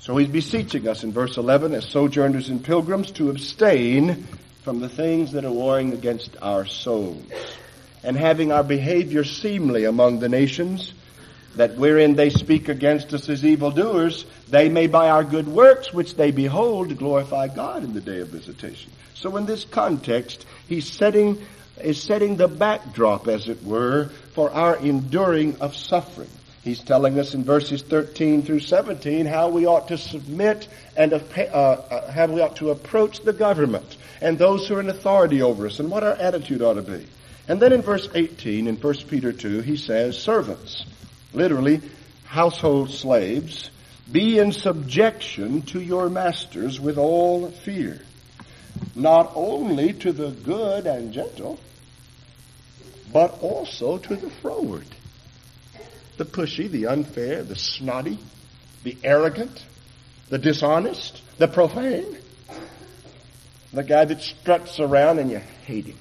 [0.00, 4.26] So he's beseeching us in verse 11 as sojourners and pilgrims to abstain
[4.62, 7.24] from the things that are warring against our souls
[8.04, 10.92] and having our behavior seemly among the nations
[11.56, 16.14] that wherein they speak against us as evildoers, they may by our good works which
[16.14, 18.92] they behold glorify God in the day of visitation.
[19.14, 21.44] So in this context, he's setting,
[21.80, 26.28] is setting the backdrop, as it were, for our enduring of suffering.
[26.62, 31.16] He's telling us in verses 13 through 17 how we ought to submit and uh,
[31.16, 35.66] uh, how we ought to approach the government and those who are in authority over
[35.66, 37.06] us and what our attitude ought to be.
[37.48, 40.84] And then in verse 18 in 1 Peter 2, he says, servants
[41.32, 41.80] literally
[42.24, 43.70] household slaves,
[44.12, 48.02] be in subjection to your masters with all fear,
[48.94, 51.58] not only to the good and gentle,
[53.16, 54.86] but also to the froward,
[56.18, 58.18] the pushy, the unfair, the snotty,
[58.82, 59.64] the arrogant,
[60.28, 62.18] the dishonest, the profane,
[63.72, 65.96] the guy that struts around and you hate him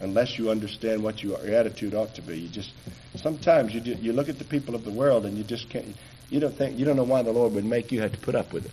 [0.00, 2.40] unless you understand what your attitude ought to be.
[2.40, 2.74] You just
[3.14, 5.96] sometimes you do, you look at the people of the world and you just can't.
[6.28, 8.34] You don't think you don't know why the Lord would make you have to put
[8.34, 8.72] up with it.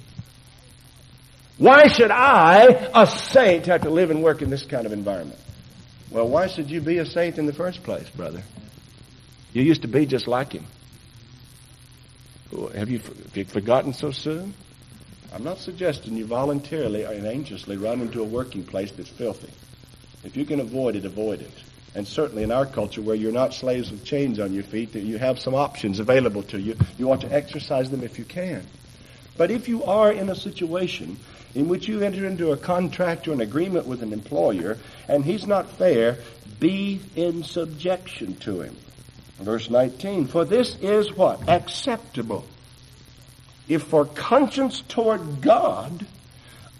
[1.57, 5.39] Why should I, a saint, have to live and work in this kind of environment?
[6.11, 8.41] Well, why should you be a saint in the first place, brother?
[9.53, 10.65] You used to be just like him.
[12.75, 14.53] Have you, have you forgotten so soon?
[15.31, 19.53] I'm not suggesting you voluntarily and anxiously run into a working place that's filthy.
[20.23, 21.53] If you can avoid it, avoid it.
[21.93, 25.01] And certainly in our culture where you're not slaves with chains on your feet, that
[25.01, 28.65] you have some options available to you, you ought to exercise them if you can.
[29.37, 31.17] But if you are in a situation
[31.55, 35.47] in which you enter into a contract or an agreement with an employer and he's
[35.47, 36.17] not fair,
[36.59, 38.75] be in subjection to him.
[39.39, 41.47] Verse 19, for this is what?
[41.47, 42.45] Acceptable.
[43.67, 46.05] If for conscience toward God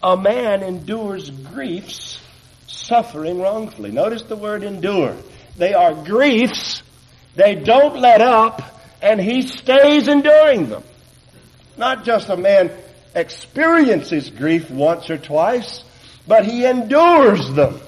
[0.01, 2.19] a man endures griefs
[2.67, 3.91] suffering wrongfully.
[3.91, 5.15] Notice the word endure.
[5.57, 6.83] They are griefs.
[7.35, 8.61] They don't let up
[9.01, 10.83] and he stays enduring them.
[11.77, 12.71] Not just a man
[13.19, 15.83] experiences grief once or twice,
[16.27, 17.79] but he endures them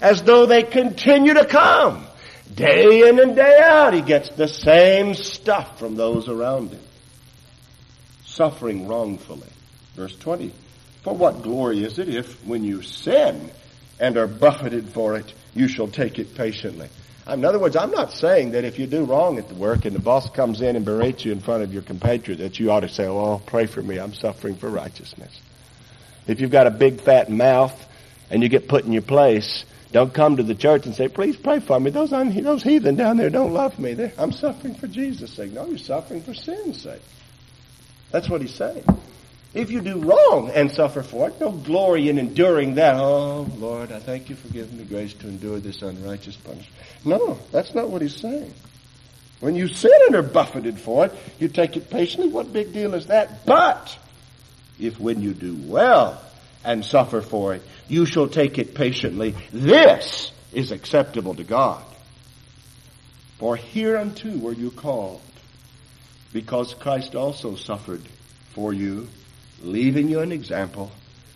[0.00, 2.06] as though they continue to come.
[2.52, 6.82] Day in and day out, he gets the same stuff from those around him.
[8.24, 9.46] Suffering wrongfully.
[9.94, 10.52] Verse 20.
[11.02, 13.50] For what glory is it if, when you sin,
[14.00, 16.88] and are buffeted for it, you shall take it patiently.
[17.28, 19.94] In other words, I'm not saying that if you do wrong at the work and
[19.94, 22.80] the boss comes in and berates you in front of your compatriot that you ought
[22.80, 23.98] to say, oh, pray for me.
[23.98, 25.40] I'm suffering for righteousness.
[26.26, 27.74] If you've got a big fat mouth
[28.30, 31.36] and you get put in your place, don't come to the church and say, please
[31.36, 31.90] pray for me.
[31.90, 33.94] Those, those heathen down there don't love me.
[33.94, 35.52] They're, I'm suffering for Jesus' sake.
[35.52, 37.02] No, you're suffering for sin's sake.
[38.10, 38.84] That's what he's saying.
[39.52, 42.94] If you do wrong and suffer for it, no glory in enduring that.
[42.94, 46.68] Oh, Lord, I thank you for giving me grace to endure this unrighteous punishment.
[47.04, 48.54] No, that's not what he's saying.
[49.40, 52.28] When you sin and are buffeted for it, you take it patiently.
[52.28, 53.44] What big deal is that?
[53.44, 53.98] But,
[54.78, 56.22] if when you do well
[56.64, 61.82] and suffer for it, you shall take it patiently, this is acceptable to God.
[63.38, 65.22] For hereunto were you called,
[66.32, 68.02] because Christ also suffered
[68.52, 69.08] for you
[69.62, 70.90] leaving you an example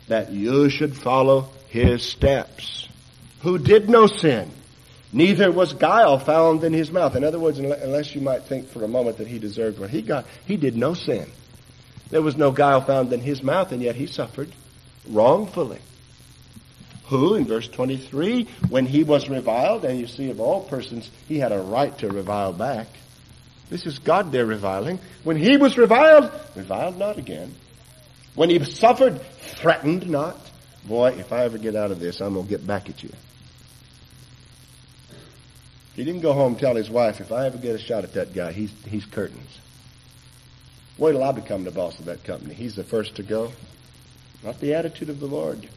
[0.09, 2.89] that you should follow his steps.
[3.43, 4.51] Who did no sin,
[5.12, 7.16] neither was guile found in his mouth.
[7.16, 10.03] In other words, unless you might think for a moment that he deserved what he
[10.03, 11.31] got, he did no sin.
[12.11, 14.53] There was no guile found in his mouth, and yet he suffered
[15.09, 15.81] wrongfully.
[17.07, 21.39] Who, in verse 23, when he was reviled, and you see of all persons, he
[21.39, 22.87] had a right to revile back.
[23.68, 24.99] This is God they're reviling.
[25.22, 27.55] When he was reviled, reviled not again.
[28.35, 30.39] When he suffered threatened not.
[30.85, 33.11] Boy, if I ever get out of this, I'm going to get back at you.
[35.95, 38.14] He didn't go home and tell his wife, if I ever get a shot at
[38.14, 39.61] that guy, he's, he's curtains.
[40.99, 42.55] Wait till I become the boss of that company.
[42.55, 43.53] He's the first to go.
[44.43, 45.68] Not the attitude of the Lord.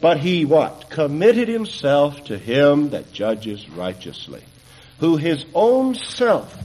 [0.00, 0.88] But he what?
[0.90, 4.42] Committed himself to him that judges righteously,
[4.98, 6.56] who his own self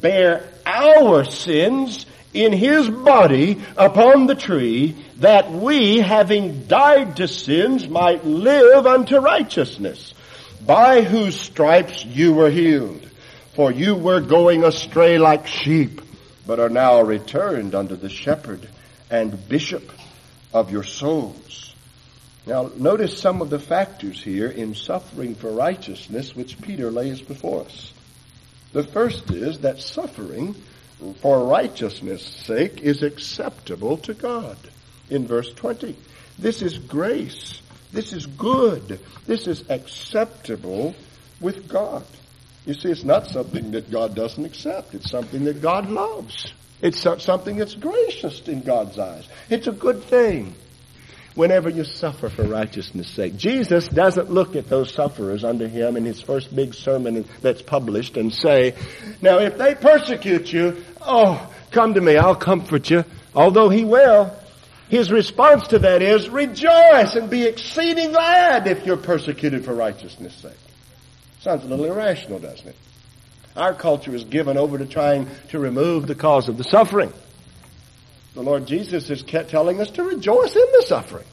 [0.00, 7.86] bare our sins in his body upon the tree, that we, having died to sins,
[7.86, 10.14] might live unto righteousness,
[10.64, 13.08] by whose stripes you were healed.
[13.54, 16.00] For you were going astray like sheep,
[16.46, 18.66] but are now returned unto the shepherd
[19.10, 19.92] and bishop
[20.54, 21.74] of your souls.
[22.46, 27.64] Now notice some of the factors here in suffering for righteousness which Peter lays before
[27.66, 27.92] us.
[28.72, 30.56] The first is that suffering
[31.20, 34.56] for righteousness' sake is acceptable to God.
[35.10, 35.96] In verse 20.
[36.38, 37.60] This is grace.
[37.92, 38.98] This is good.
[39.26, 40.94] This is acceptable
[41.40, 42.04] with God.
[42.64, 44.94] You see, it's not something that God doesn't accept.
[44.94, 46.52] It's something that God loves.
[46.80, 49.28] It's something that's gracious in God's eyes.
[49.50, 50.54] It's a good thing
[51.34, 53.36] whenever you suffer for righteousness' sake.
[53.36, 58.16] Jesus doesn't look at those sufferers under him in his first big sermon that's published
[58.16, 58.74] and say,
[59.20, 63.04] now if they persecute you, oh, come to me, I'll comfort you.
[63.34, 64.36] Although he will,
[64.88, 70.34] his response to that is, rejoice and be exceeding glad if you're persecuted for righteousness'
[70.34, 70.52] sake.
[71.40, 72.76] Sounds a little irrational, doesn't it?
[73.56, 77.12] Our culture is given over to trying to remove the cause of the suffering.
[78.34, 81.26] The Lord Jesus is telling us to rejoice in the suffering.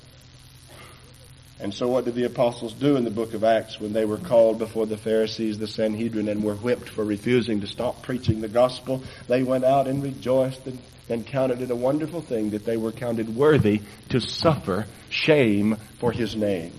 [1.61, 4.17] And so what did the apostles do in the book of Acts when they were
[4.17, 8.47] called before the Pharisees, the Sanhedrin, and were whipped for refusing to stop preaching the
[8.47, 9.03] gospel?
[9.27, 10.79] They went out and rejoiced and,
[11.09, 16.13] and counted it a wonderful thing that they were counted worthy to suffer shame for
[16.13, 16.71] his name.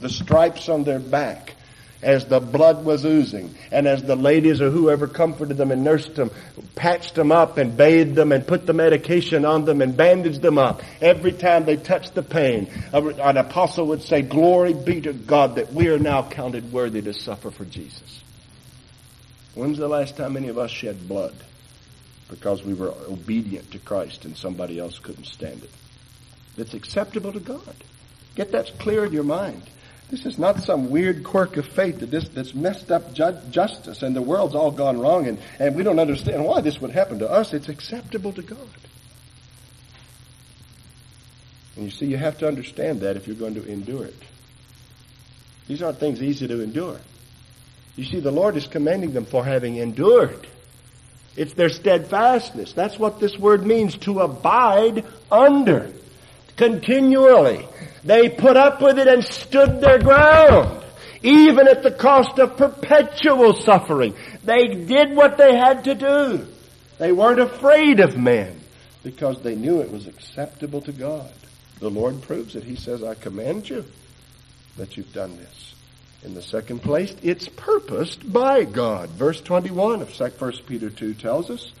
[0.00, 1.54] The stripes on their back
[2.02, 6.14] as the blood was oozing and as the ladies or whoever comforted them and nursed
[6.14, 6.30] them
[6.74, 10.58] patched them up and bathed them and put the medication on them and bandaged them
[10.58, 15.56] up every time they touched the pain an apostle would say glory be to god
[15.56, 18.22] that we are now counted worthy to suffer for jesus.
[19.54, 21.34] When's the last time any of us shed blood
[22.30, 25.70] because we were obedient to christ and somebody else couldn't stand it?
[26.56, 27.74] That's acceptable to god.
[28.36, 29.62] Get that clear in your mind
[30.10, 34.02] this is not some weird quirk of fate that this, that's messed up ju- justice
[34.02, 37.20] and the world's all gone wrong and, and we don't understand why this would happen
[37.20, 37.54] to us.
[37.54, 38.58] It's acceptable to God.
[41.76, 44.22] And you see, you have to understand that if you're going to endure it.
[45.68, 46.98] These aren't things easy to endure.
[47.94, 50.48] You see, the Lord is commending them for having endured.
[51.36, 52.72] It's their steadfastness.
[52.72, 55.92] That's what this word means, to abide under.
[56.56, 57.66] Continually.
[58.04, 60.82] They put up with it and stood their ground,
[61.22, 64.14] even at the cost of perpetual suffering.
[64.44, 66.46] They did what they had to do.
[66.98, 68.60] They weren't afraid of men
[69.02, 71.32] because they knew it was acceptable to God.
[71.78, 72.64] The Lord proves it.
[72.64, 73.84] He says, I command you
[74.76, 75.74] that you've done this.
[76.22, 79.08] In the second place, it's purposed by God.
[79.10, 81.72] Verse 21 of 1 Peter 2 tells us,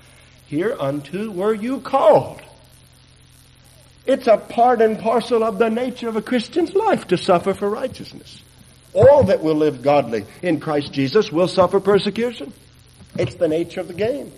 [0.48, 2.40] Hereunto were you called
[4.06, 7.68] it's a part and parcel of the nature of a Christian's life to suffer for
[7.68, 8.42] righteousness.
[8.92, 12.52] All that will live godly in Christ Jesus will suffer persecution.
[13.18, 14.32] It's the nature of the game.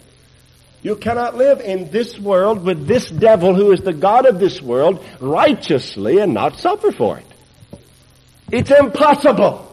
[0.82, 4.60] You cannot live in this world with this devil who is the God of this
[4.60, 7.26] world righteously and not suffer for it.
[8.50, 9.68] It's impossible.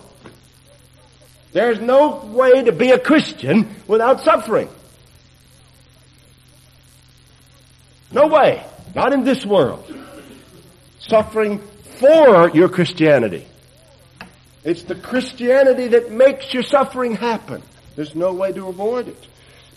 [1.51, 4.69] There's no way to be a Christian without suffering.
[8.11, 8.63] No way.
[8.95, 9.85] Not in this world.
[10.99, 11.59] Suffering
[11.99, 13.45] for your Christianity.
[14.63, 17.61] It's the Christianity that makes your suffering happen.
[17.95, 19.27] There's no way to avoid it.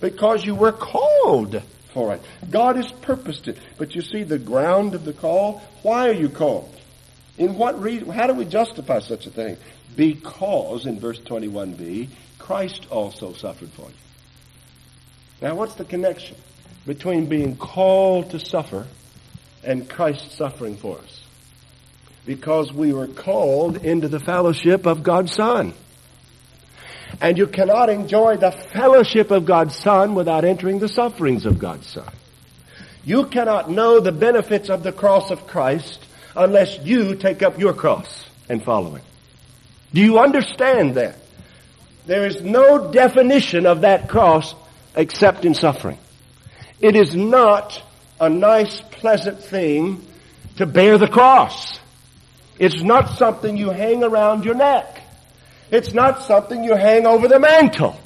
[0.01, 2.23] Because you were called for it.
[2.51, 3.59] God has purposed it.
[3.79, 5.63] But you see the ground of the call?
[5.83, 6.75] Why are you called?
[7.39, 8.11] In what reason?
[8.11, 9.57] How do we justify such a thing?
[9.95, 12.09] Because, in verse 21b,
[12.39, 13.95] Christ also suffered for you.
[15.41, 16.37] Now what's the connection
[16.87, 18.87] between being called to suffer
[19.65, 21.25] and Christ suffering for us.
[22.25, 25.75] Because we were called into the fellowship of God's Son.
[27.21, 31.87] And you cannot enjoy the fellowship of God's Son without entering the sufferings of God's
[31.87, 32.11] Son.
[33.05, 36.05] You cannot know the benefits of the cross of Christ
[36.37, 39.03] unless you take up your cross and follow it.
[39.93, 41.17] Do you understand that?
[42.07, 44.55] There is no definition of that cross
[44.97, 45.99] except in suffering.
[46.81, 47.81] It is not
[48.23, 50.01] a nice, pleasant thing
[50.55, 51.81] to bear the cross.
[52.57, 55.03] It's not something you hang around your neck.
[55.73, 57.99] It's not something you hang over the mantle.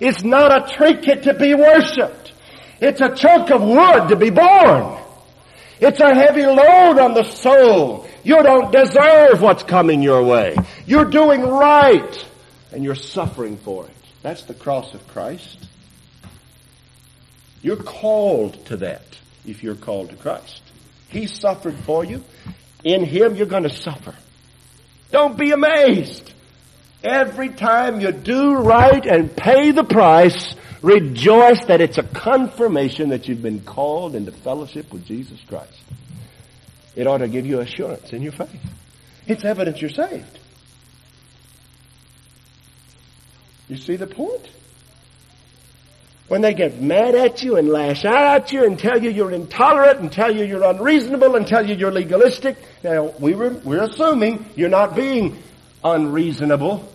[0.00, 2.32] It's not a trinket to be worshipped.
[2.80, 4.98] It's a chunk of wood to be borne.
[5.78, 8.08] It's a heavy load on the soul.
[8.24, 10.56] You don't deserve what's coming your way.
[10.84, 12.26] You're doing right
[12.72, 13.94] and you're suffering for it.
[14.22, 15.68] That's the cross of Christ.
[17.62, 20.62] You're called to that if you're called to Christ.
[21.08, 22.22] He suffered for you.
[22.84, 24.14] In Him you're going to suffer.
[25.10, 26.32] Don't be amazed.
[27.02, 33.26] Every time you do right and pay the price, rejoice that it's a confirmation that
[33.26, 35.80] you've been called into fellowship with Jesus Christ.
[36.94, 38.60] It ought to give you assurance in your faith.
[39.26, 40.38] It's evidence you're saved.
[43.68, 44.48] You see the point?
[46.30, 49.32] When they get mad at you and lash out at you and tell you you're
[49.32, 53.82] intolerant and tell you you're unreasonable and tell you you're legalistic, now we were, we're
[53.82, 55.42] assuming you're not being
[55.82, 56.88] unreasonable.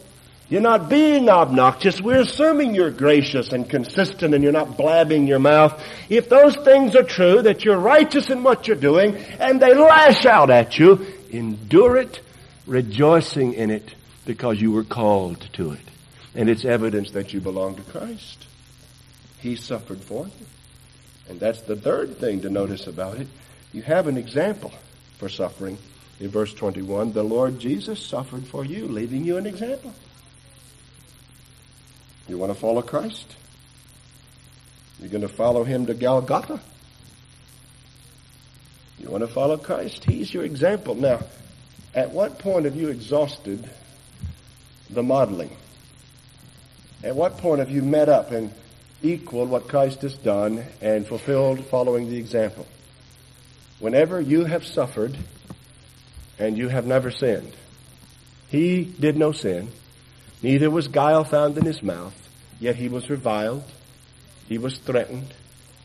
[0.47, 1.99] You're not being obnoxious.
[1.99, 5.83] We're assuming you're gracious and consistent and you're not blabbing your mouth.
[6.07, 10.25] If those things are true, that you're righteous in what you're doing, and they lash
[10.25, 12.21] out at you, endure it,
[12.67, 15.85] rejoicing in it, because you were called to it.
[16.33, 18.45] And it's evidence that you belong to Christ.
[19.45, 20.27] He suffered for.
[21.29, 23.27] And that's the third thing to notice about it.
[23.73, 24.73] You have an example
[25.19, 25.77] for suffering.
[26.19, 29.93] In verse 21, the Lord Jesus suffered for you, leaving you an example.
[32.27, 33.35] You want to follow Christ?
[34.99, 36.59] You're going to follow him to Golgotha?
[38.97, 40.05] You want to follow Christ?
[40.05, 40.95] He's your example.
[40.95, 41.19] Now,
[41.93, 43.69] at what point have you exhausted
[44.89, 45.55] the modeling?
[47.03, 48.51] At what point have you met up and
[49.13, 52.67] equaled what Christ has done and fulfilled following the example?
[53.79, 55.17] Whenever you have suffered
[56.39, 57.53] and you have never sinned.
[58.49, 59.69] He did no sin.
[60.41, 62.15] Neither was guile found in his mouth,
[62.59, 63.63] yet he was reviled,
[64.47, 65.33] he was threatened,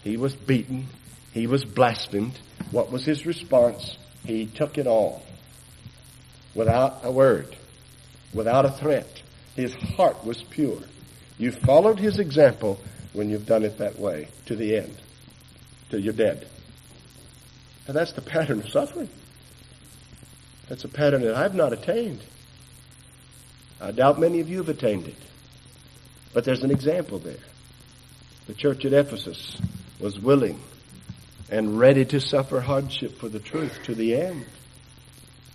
[0.03, 0.87] he was beaten,
[1.33, 2.39] he was blasphemed.
[2.71, 3.97] What was his response?
[4.25, 5.23] He took it all
[6.55, 7.57] without a word,
[8.35, 9.23] without a threat.
[9.57, 10.83] His heart was pure.
[11.39, 12.81] You followed his example
[13.13, 14.97] when you've done it that way to the end,
[15.91, 16.47] till you're dead.
[17.87, 19.09] And that's the pattern of suffering.
[20.69, 22.21] That's a pattern that I've not attained.
[23.81, 25.17] I doubt many of you have attained it.
[26.33, 27.35] But there's an example there.
[28.47, 29.61] The church at Ephesus
[29.99, 30.61] was willing
[31.51, 34.47] and ready to suffer hardship for the truth to the end.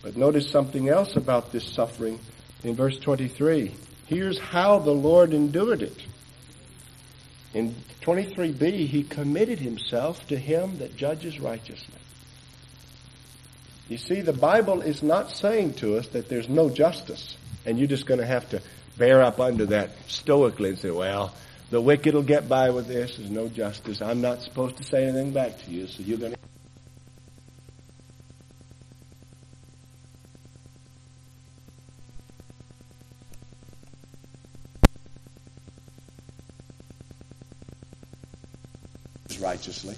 [0.01, 2.19] But notice something else about this suffering
[2.63, 3.73] in verse 23.
[4.07, 5.97] Here's how the Lord endured it.
[7.55, 11.95] In 23b, he committed himself to him that judges righteously.
[13.87, 17.37] You see, the Bible is not saying to us that there's no justice.
[17.65, 18.61] And you're just going to have to
[18.97, 21.33] bear up under that stoically and say, well,
[21.69, 23.15] the wicked will get by with this.
[23.15, 24.01] There's no justice.
[24.01, 26.37] I'm not supposed to say anything back to you, so you're going to.
[39.39, 39.95] Righteously.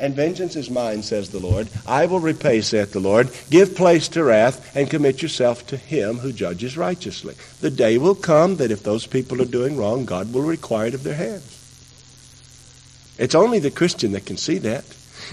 [0.00, 1.68] And vengeance is mine, says the Lord.
[1.86, 3.30] I will repay, saith the Lord.
[3.50, 7.34] Give place to wrath and commit yourself to him who judges righteously.
[7.60, 10.94] The day will come that if those people are doing wrong, God will require it
[10.94, 11.54] of their hands.
[13.18, 14.84] It's only the Christian that can see that.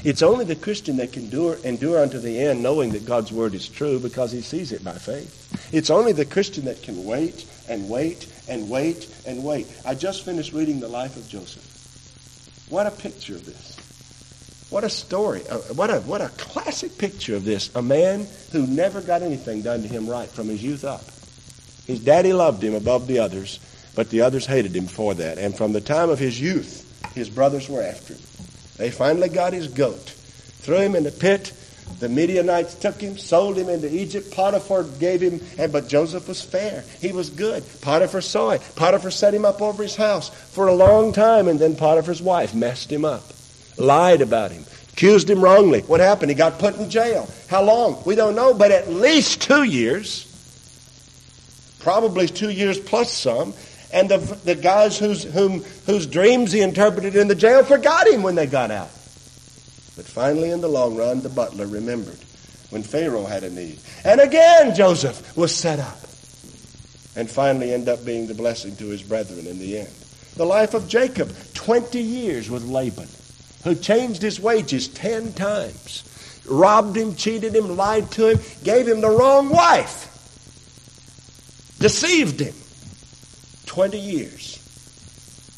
[0.04, 3.54] It's only the Christian that can endure, endure unto the end knowing that God's word
[3.54, 5.70] is true because he sees it by faith.
[5.72, 9.68] It's only the Christian that can wait and wait and wait and wait.
[9.86, 11.75] I just finished reading the life of Joseph.
[12.70, 13.78] What a picture of this.
[14.70, 15.48] What a story.
[15.48, 17.74] Uh, what a, what a classic picture of this.
[17.76, 21.04] A man who never got anything done to him right from his youth up.
[21.86, 23.60] His daddy loved him above the others,
[23.96, 25.38] but the others hated him for that.
[25.38, 26.82] And from the time of his youth,
[27.14, 28.22] his brothers were after him.
[28.78, 31.54] They finally got his goat, threw him in the pit.
[32.00, 34.32] The Midianites took him, sold him into Egypt.
[34.32, 36.84] Potiphar gave him, and but Joseph was fair.
[37.00, 37.64] He was good.
[37.82, 38.62] Potiphar saw it.
[38.76, 42.54] Potiphar set him up over his house for a long time, and then Potiphar's wife
[42.54, 43.24] messed him up
[43.78, 45.82] lied about him, accused him wrongly.
[45.82, 46.30] What happened?
[46.30, 47.30] He got put in jail.
[47.48, 48.02] How long?
[48.06, 50.32] We don't know, but at least two years.
[51.80, 53.54] Probably two years plus some.
[53.94, 58.24] And the, the guys whose, whom, whose dreams he interpreted in the jail forgot him
[58.24, 58.90] when they got out.
[59.96, 62.20] But finally, in the long run, the butler remembered
[62.70, 63.80] when Pharaoh had a need.
[64.04, 66.00] And again, Joseph was set up.
[67.16, 69.94] And finally, end up being the blessing to his brethren in the end.
[70.36, 73.08] The life of Jacob, 20 years with Laban
[73.66, 76.04] who changed his wages ten times.
[76.48, 80.06] robbed him, cheated him, lied to him, gave him the wrong wife,
[81.80, 82.54] deceived him.
[83.66, 84.55] 20 years.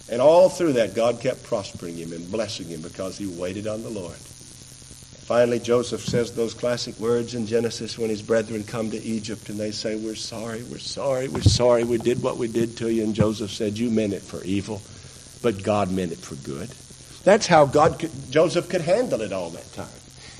[0.09, 3.83] And all through that, God kept prospering him and blessing him because he waited on
[3.83, 4.15] the Lord.
[5.27, 9.59] Finally, Joseph says those classic words in Genesis when his brethren come to Egypt and
[9.59, 13.03] they say, We're sorry, we're sorry, we're sorry, we did what we did to you.
[13.03, 14.81] And Joseph said, You meant it for evil,
[15.41, 16.69] but God meant it for good.
[17.25, 19.89] That's how God could, Joseph could handle it all that time.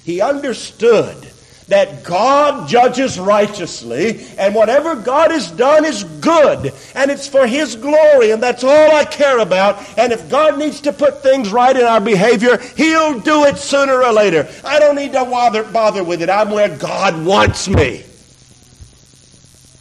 [0.06, 1.18] He understood
[1.68, 7.76] that God judges righteously, and whatever God has done is good, and it's for His
[7.76, 9.84] glory, and that's all I care about.
[9.98, 14.02] And if God needs to put things right in our behavior, He'll do it sooner
[14.02, 14.48] or later.
[14.64, 16.30] I don't need to bother, bother with it.
[16.30, 18.04] I'm where God wants me.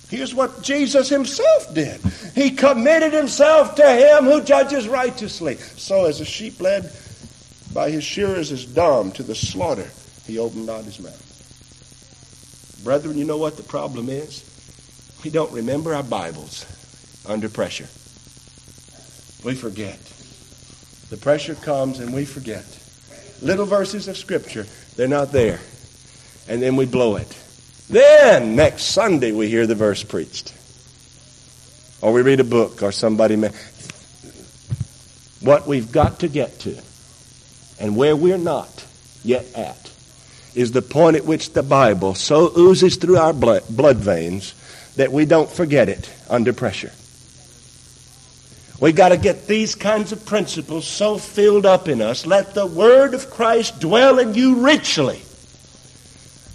[0.08, 2.00] Here's what Jesus himself did.
[2.34, 5.56] He committed himself to him who judges righteously.
[5.56, 6.92] So as a sheep led
[7.74, 9.90] by his shearers is dumb to the slaughter,
[10.24, 11.25] he opened not his mouth.
[12.86, 14.44] Brethren, you know what the problem is?
[15.24, 16.64] We don't remember our Bibles
[17.28, 17.88] under pressure.
[19.44, 19.98] We forget.
[21.10, 22.64] The pressure comes and we forget.
[23.42, 25.58] Little verses of Scripture, they're not there.
[26.48, 27.36] And then we blow it.
[27.90, 30.54] Then, next Sunday, we hear the verse preached.
[32.00, 33.34] Or we read a book, or somebody.
[33.34, 33.50] May...
[35.40, 36.80] What we've got to get to,
[37.80, 38.86] and where we're not
[39.24, 39.85] yet at,
[40.56, 44.54] is the point at which the Bible so oozes through our blood, veins
[44.96, 46.92] that we don't forget it under pressure.
[48.80, 52.26] We got to get these kinds of principles so filled up in us.
[52.26, 55.20] Let the Word of Christ dwell in you richly.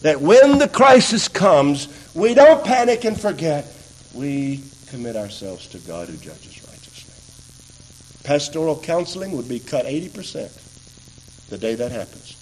[0.02, 3.72] That when the crisis comes, we don't panic and forget.
[4.16, 8.24] We commit ourselves to God who judges righteously.
[8.24, 12.41] Pastoral counseling would be cut 80% the day that happens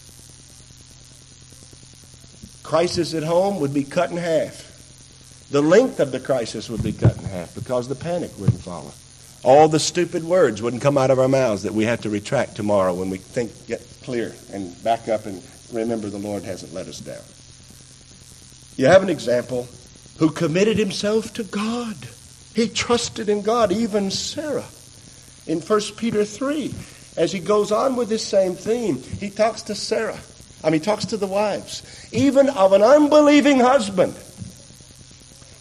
[2.69, 5.47] crisis at home would be cut in half.
[5.49, 8.91] The length of the crisis would be cut in half because the panic wouldn't follow.
[9.41, 12.55] All the stupid words wouldn't come out of our mouths that we have to retract
[12.55, 15.41] tomorrow when we think get clear and back up and
[15.73, 17.23] remember the Lord hasn't let us down.
[18.77, 19.67] You have an example
[20.19, 21.97] who committed himself to God.
[22.53, 24.69] He trusted in God, even Sarah.
[25.47, 26.71] In 1 Peter 3,
[27.17, 30.19] as he goes on with this same theme, he talks to Sarah.
[30.63, 34.15] I mean, he talks to the wives even of an unbelieving husband.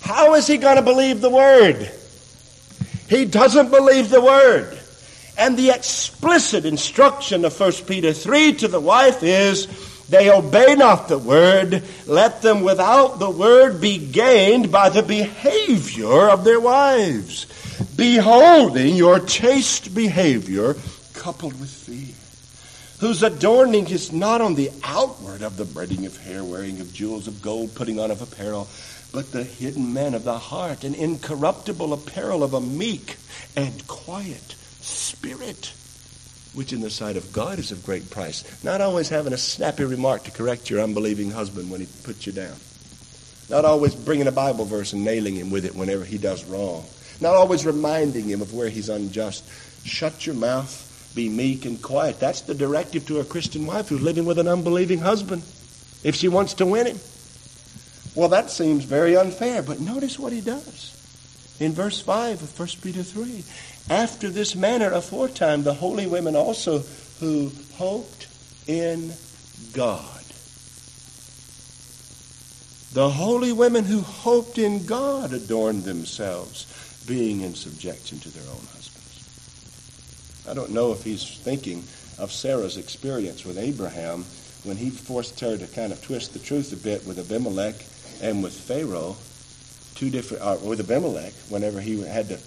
[0.01, 1.91] How is he going to believe the word?
[3.09, 4.79] He doesn't believe the word.
[5.37, 9.69] And the explicit instruction of 1 Peter 3 to the wife is,
[10.09, 16.31] they obey not the word, let them without the word be gained by the behavior
[16.31, 17.47] of their wives,
[17.97, 20.75] beholding your chaste behavior
[21.13, 22.08] coupled with fear
[23.01, 27.29] whose adorning is not on the outward of the braiding of hair, wearing of jewels
[27.29, 28.69] of gold, putting on of apparel,
[29.13, 33.17] but the hidden man of the heart, an incorruptible apparel of a meek
[33.57, 35.73] and quiet spirit,
[36.55, 38.45] which in the sight of God is of great price.
[38.65, 42.33] Not always having a snappy remark to correct your unbelieving husband when he puts you
[42.33, 42.57] down.
[43.49, 46.85] Not always bringing a Bible verse and nailing him with it whenever he does wrong.
[47.21, 49.45] Not always reminding him of where he's unjust.
[49.85, 52.21] Shut your mouth be meek and quiet.
[52.21, 55.43] That's the directive to a Christian wife who's living with an unbelieving husband
[56.05, 56.99] if she wants to win him.
[58.15, 60.95] Well, that seems very unfair, but notice what he does.
[61.61, 63.45] In verse 5 of 1 Peter 3,
[63.91, 66.81] after this manner aforetime the holy women also
[67.21, 68.29] who hoped
[68.67, 69.13] in
[69.73, 70.19] God.
[72.93, 76.67] The holy women who hoped in God adorned themselves,
[77.07, 78.98] being in subjection to their own husbands.
[80.49, 81.85] I don't know if he's thinking
[82.19, 84.25] of Sarah's experience with Abraham
[84.65, 87.77] when he forced her to kind of twist the truth a bit with Abimelech
[88.23, 89.17] and with Pharaoh,
[89.95, 92.39] two different, uh, with Abimelech, whenever he had to,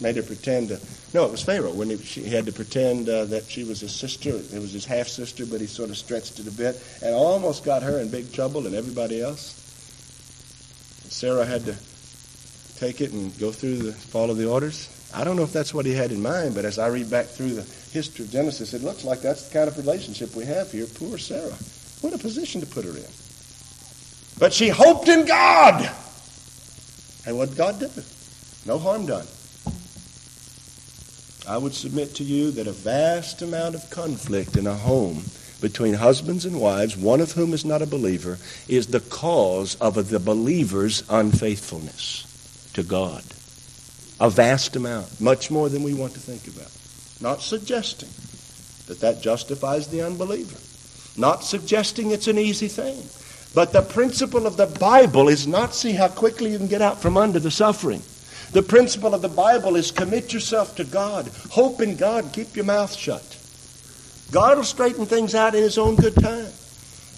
[0.00, 0.80] made her pretend to,
[1.12, 3.80] no, it was Pharaoh, when he, she, he had to pretend uh, that she was
[3.80, 4.30] his sister.
[4.30, 7.64] It was his half sister, but he sort of stretched it a bit and almost
[7.64, 9.60] got her in big trouble and everybody else.
[11.02, 11.76] And Sarah had to
[12.78, 14.88] take it and go through the, follow the orders.
[15.14, 17.26] I don't know if that's what he had in mind, but as I read back
[17.26, 17.62] through the
[17.92, 20.86] history of Genesis, it looks like that's the kind of relationship we have here.
[20.86, 21.54] Poor Sarah.
[22.00, 23.06] What a position to put her in.
[24.38, 25.88] But she hoped in God.
[27.26, 27.90] And what God did?
[28.66, 29.26] No harm done.
[31.46, 35.24] I would submit to you that a vast amount of conflict in a home
[35.60, 40.10] between husbands and wives, one of whom is not a believer, is the cause of
[40.10, 43.22] the believer's unfaithfulness to God.
[44.20, 46.70] A vast amount, much more than we want to think about.
[47.20, 48.10] Not suggesting
[48.86, 50.58] that that justifies the unbeliever.
[51.16, 53.02] Not suggesting it's an easy thing.
[53.54, 57.00] But the principle of the Bible is not see how quickly you can get out
[57.00, 58.02] from under the suffering.
[58.52, 61.28] The principle of the Bible is commit yourself to God.
[61.50, 62.30] Hope in God.
[62.32, 63.22] Keep your mouth shut.
[64.32, 66.48] God will straighten things out in His own good time.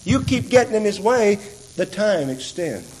[0.03, 1.35] You keep getting in His way,
[1.75, 2.96] the time extends.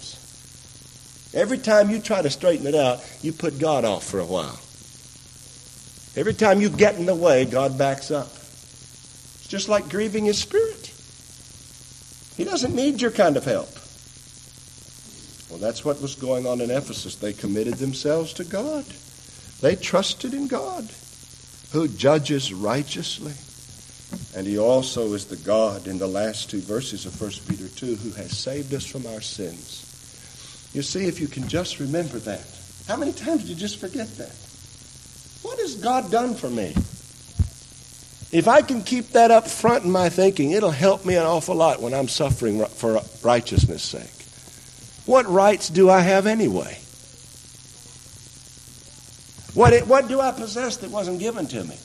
[1.33, 4.59] Every time you try to straighten it out, you put God off for a while.
[6.15, 8.27] Every time you get in the way, God backs up.
[8.27, 10.91] It's just like grieving His Spirit.
[12.37, 13.69] He doesn't need your kind of help.
[15.49, 17.15] Well, that's what was going on in Ephesus.
[17.15, 18.85] They committed themselves to God.
[19.61, 20.89] They trusted in God,
[21.71, 23.33] who judges righteously.
[24.35, 27.95] And he also is the God in the last two verses of 1 Peter 2
[27.95, 29.86] who has saved us from our sins.
[30.73, 32.45] You see, if you can just remember that.
[32.87, 34.35] How many times did you just forget that?
[35.41, 36.73] What has God done for me?
[38.31, 41.55] If I can keep that up front in my thinking, it'll help me an awful
[41.55, 44.25] lot when I'm suffering for righteousness' sake.
[45.05, 46.77] What rights do I have anyway?
[49.53, 51.77] What, it, what do I possess that wasn't given to me?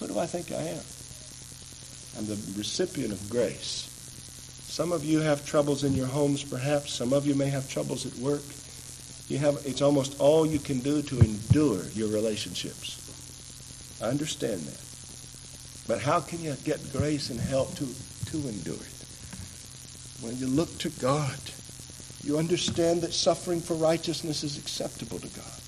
[0.00, 0.82] Who do I think I am?
[2.18, 3.92] I'm the recipient of grace.
[4.76, 6.92] Some of you have troubles in your homes, perhaps.
[6.92, 8.42] Some of you may have troubles at work.
[9.26, 13.00] You have, it's almost all you can do to endure your relationships.
[14.02, 14.84] I understand that.
[15.88, 19.06] But how can you get grace and help to, to endure it?
[20.20, 21.40] When you look to God,
[22.22, 25.60] you understand that suffering for righteousness is acceptable to God.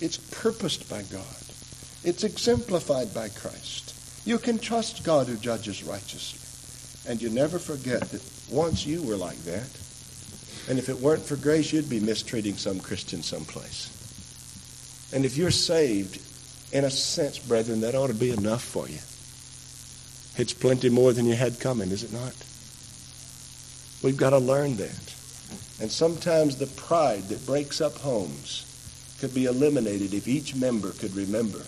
[0.00, 1.44] It's purposed by God.
[2.02, 3.94] It's exemplified by Christ.
[4.26, 6.43] You can trust God who judges righteously.
[7.06, 9.68] And you never forget that once you were like that.
[10.68, 13.90] And if it weren't for grace, you'd be mistreating some Christian someplace.
[15.12, 16.20] And if you're saved,
[16.72, 18.98] in a sense, brethren, that ought to be enough for you.
[20.36, 22.34] It's plenty more than you had coming, is it not?
[24.02, 25.14] We've got to learn that.
[25.80, 28.66] And sometimes the pride that breaks up homes
[29.20, 31.62] could be eliminated if each member could remember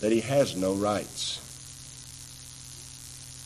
[0.00, 1.40] that he has no rights.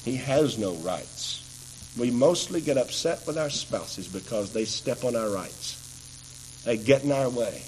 [0.05, 1.95] He has no rights.
[1.99, 6.63] We mostly get upset with our spouses because they step on our rights.
[6.65, 7.63] They get in our way.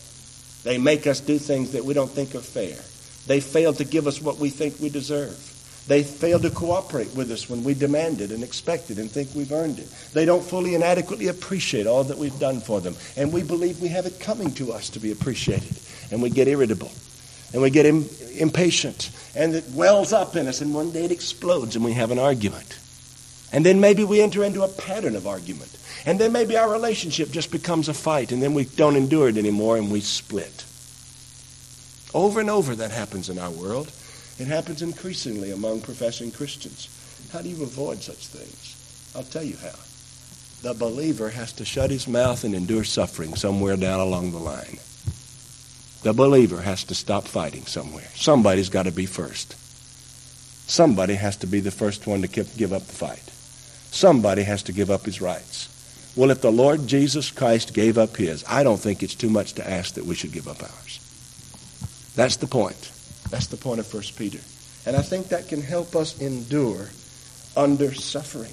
[0.62, 2.78] They make us do things that we don't think are fair.
[3.26, 5.48] They fail to give us what we think we deserve.
[5.88, 9.34] They fail to cooperate with us when we demand it and expect it and think
[9.34, 9.88] we've earned it.
[10.12, 12.94] They don't fully and adequately appreciate all that we've done for them.
[13.16, 15.76] And we believe we have it coming to us to be appreciated.
[16.12, 16.92] And we get irritable.
[17.52, 19.10] And we get Im- impatient.
[19.34, 20.60] And it wells up in us.
[20.60, 22.78] And one day it explodes and we have an argument.
[23.52, 25.76] And then maybe we enter into a pattern of argument.
[26.06, 28.32] And then maybe our relationship just becomes a fight.
[28.32, 30.64] And then we don't endure it anymore and we split.
[32.14, 33.92] Over and over that happens in our world.
[34.38, 36.88] It happens increasingly among professing Christians.
[37.32, 39.12] How do you avoid such things?
[39.14, 39.78] I'll tell you how.
[40.62, 44.78] The believer has to shut his mouth and endure suffering somewhere down along the line.
[46.02, 48.08] The believer has to stop fighting somewhere.
[48.14, 49.54] Somebody's got to be first.
[50.68, 53.30] Somebody has to be the first one to give up the fight.
[53.92, 55.68] Somebody has to give up his rights.
[56.16, 59.54] Well, if the Lord Jesus Christ gave up his, I don't think it's too much
[59.54, 60.98] to ask that we should give up ours.
[62.16, 62.90] That's the point.
[63.30, 64.40] That's the point of 1 Peter.
[64.84, 66.90] And I think that can help us endure
[67.56, 68.52] under suffering.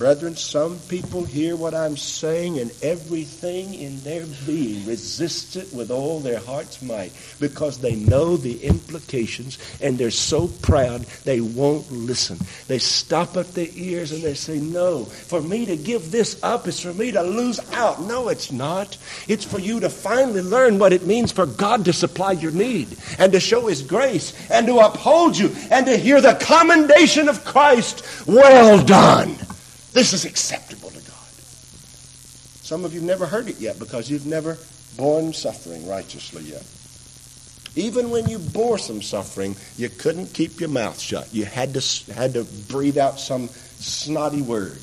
[0.00, 5.90] Brethren, some people hear what I'm saying and everything in their being resists it with
[5.90, 11.92] all their heart's might because they know the implications and they're so proud they won't
[11.92, 12.38] listen.
[12.66, 16.66] They stop up their ears and they say, No, for me to give this up
[16.66, 18.00] is for me to lose out.
[18.00, 18.96] No, it's not.
[19.28, 22.96] It's for you to finally learn what it means for God to supply your need
[23.18, 27.44] and to show His grace and to uphold you and to hear the commendation of
[27.44, 28.26] Christ.
[28.26, 29.36] Well done.
[29.92, 31.16] This is acceptable to God.
[32.62, 34.56] Some of you never heard it yet because you've never
[34.96, 36.64] borne suffering righteously yet.
[37.76, 41.32] Even when you bore some suffering, you couldn't keep your mouth shut.
[41.32, 44.78] You had to, had to breathe out some snotty word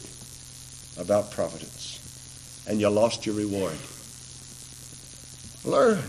[0.98, 2.64] about providence.
[2.68, 3.78] And you lost your reward.
[5.64, 6.04] Learn.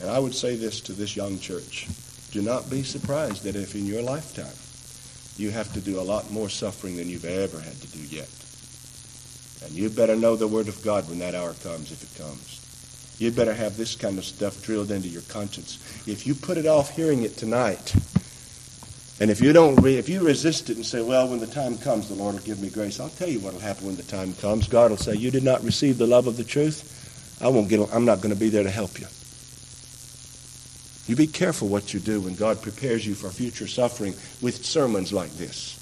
[0.00, 1.86] And I would say this to this young church.
[2.32, 4.56] Do not be surprised that if in your lifetime
[5.42, 8.30] you have to do a lot more suffering than you've ever had to do yet.
[9.64, 12.60] And you better know the Word of God when that hour comes, if it comes.
[13.18, 15.78] You'd better have this kind of stuff drilled into your conscience.
[16.06, 17.94] If you put it off hearing it tonight,
[19.20, 21.78] and if you don't, re- if you resist it and say, "Well, when the time
[21.78, 24.02] comes, the Lord will give me grace," I'll tell you what will happen when the
[24.02, 24.66] time comes.
[24.66, 27.38] God will say, "You did not receive the love of the truth.
[27.40, 27.80] I won't get.
[27.92, 29.06] I'm not going to be there to help you."
[31.06, 35.12] You be careful what you do when God prepares you for future suffering with sermons
[35.12, 35.78] like this.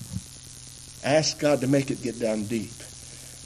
[1.04, 2.72] Ask God to make it get down deep.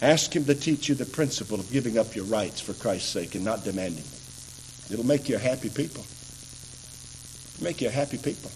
[0.01, 3.35] Ask Him to teach you the principle of giving up your rights for Christ's sake
[3.35, 4.93] and not demanding it.
[4.93, 6.05] It'll make you a happy people.
[7.63, 8.51] Make you a happy people.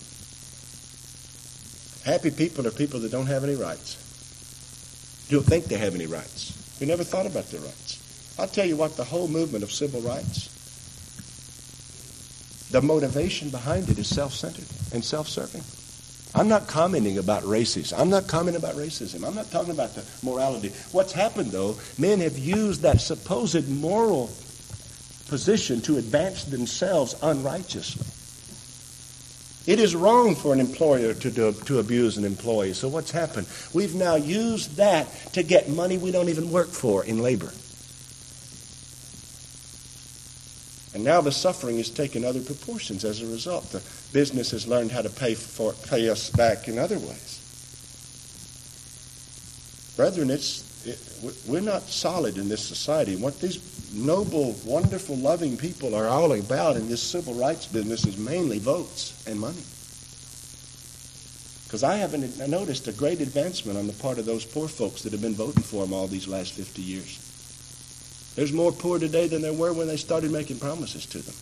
[2.05, 3.97] Happy people are people that don't have any rights.
[5.29, 6.53] Don't think they have any rights.
[6.81, 8.37] We never thought about their rights.
[8.39, 10.49] I'll tell you what, the whole movement of civil rights,
[12.71, 15.62] the motivation behind it is self-centered and self-serving.
[16.35, 17.99] I'm not commenting about racism.
[17.99, 19.27] I'm not commenting about racism.
[19.27, 20.73] I'm not talking about the morality.
[20.93, 24.31] What's happened, though, men have used that supposed moral
[25.29, 28.07] position to advance themselves unrighteously.
[29.71, 32.73] It is wrong for an employer to, do, to abuse an employee.
[32.73, 33.47] So what's happened?
[33.75, 37.53] We've now used that to get money we don't even work for in labor.
[40.99, 43.70] And now the suffering has taken other proportions as a result.
[43.70, 47.38] The business has learned how to pay, for, pay us back in other ways.
[49.96, 50.99] Brethren, it's, it,
[51.46, 53.14] we're not solid in this society.
[53.14, 58.18] What these noble, wonderful, loving people are all about in this civil rights business is
[58.18, 59.62] mainly votes and money.
[61.62, 65.12] Because I haven't noticed a great advancement on the part of those poor folks that
[65.12, 67.28] have been voting for them all these last 50 years.
[68.39, 71.34] There's more poor today than there were when they started making promises to them.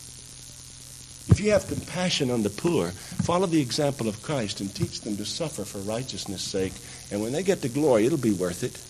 [1.29, 5.15] If you have compassion on the poor, follow the example of Christ and teach them
[5.17, 6.73] to suffer for righteousness' sake.
[7.11, 8.81] And when they get to glory, it'll be worth it.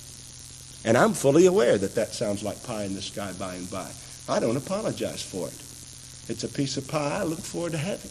[0.87, 3.91] And I'm fully aware that that sounds like pie in the sky by and by.
[4.29, 6.31] I don't apologize for it.
[6.31, 8.09] It's a piece of pie I look forward to having.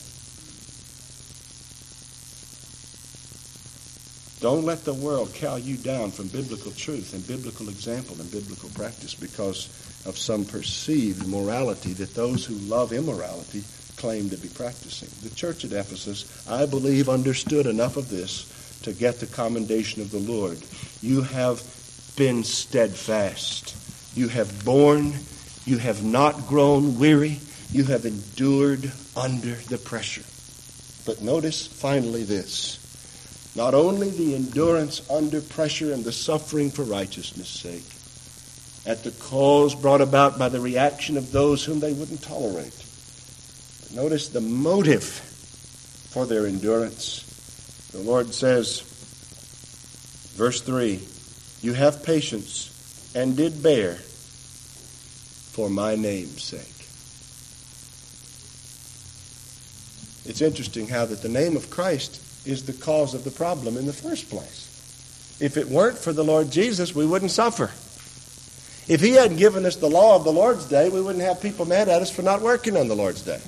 [4.41, 8.69] Don't let the world cow you down from biblical truth and biblical example and biblical
[8.71, 9.69] practice because
[10.05, 13.65] of some perceived morality that those who love immorality
[13.97, 15.09] claim to be practicing.
[15.27, 20.11] The church at Ephesus, I believe, understood enough of this to get the commendation of
[20.11, 20.59] the Lord.
[21.01, 21.63] You have
[22.17, 23.75] been steadfast.
[24.15, 25.15] You have borne.
[25.65, 27.41] You have not grown weary.
[27.73, 30.25] You have endured under the pressure.
[31.07, 32.86] But notice finally this.
[33.57, 37.87] Not only the endurance under pressure and the suffering for righteousness' sake,
[38.85, 42.85] at the cause brought about by the reaction of those whom they wouldn't tolerate.
[43.83, 47.23] But notice the motive for their endurance.
[47.93, 48.83] The Lord says,
[50.37, 51.01] verse 3
[51.63, 53.95] you have patience and did bear
[55.55, 56.61] for my name's sake.
[60.31, 63.87] It's interesting how that the name of Christ is the cause of the problem in
[63.87, 65.37] the first place.
[65.41, 67.71] If it weren't for the Lord Jesus, we wouldn't suffer.
[68.89, 71.67] If he hadn't given us the law of the Lord's day, we wouldn't have people
[71.67, 73.41] mad at us for not working on the Lord's day.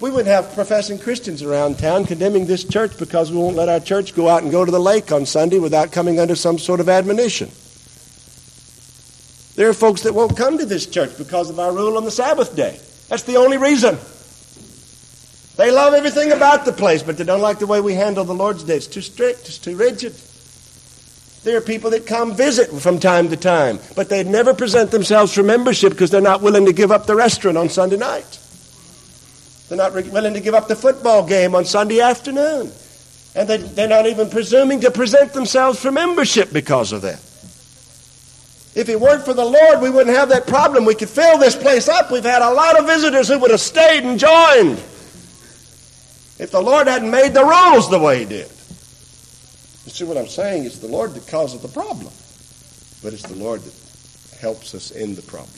[0.00, 3.78] We wouldn't have professing Christians around town condemning this church because we won't let our
[3.78, 6.80] church go out and go to the lake on Sunday without coming under some sort
[6.80, 7.50] of admonition.
[9.54, 12.10] There are folks that won't come to this church because of our rule on the
[12.10, 12.80] Sabbath day.
[13.08, 13.98] That's the only reason.
[15.56, 18.34] They love everything about the place, but they don't like the way we handle the
[18.34, 18.76] Lord's Day.
[18.76, 20.14] It's too strict, it's too rigid.
[21.44, 25.34] There are people that come visit from time to time, but they'd never present themselves
[25.34, 28.38] for membership because they're not willing to give up the restaurant on Sunday night.
[29.68, 32.70] They're not willing to give up the football game on Sunday afternoon.
[33.34, 37.18] And they, are not even presuming to present themselves for membership because of that.
[38.74, 40.84] If it weren't for the Lord, we wouldn't have that problem.
[40.84, 42.10] We could fill this place up.
[42.10, 44.82] We've had a lot of visitors who would have stayed and joined
[46.42, 48.48] if the Lord hadn't made the rules the way He did.
[49.84, 50.64] You see what I'm saying?
[50.64, 52.12] It's the Lord that causes the problem,
[53.00, 55.54] but it's the Lord that helps us in the problem.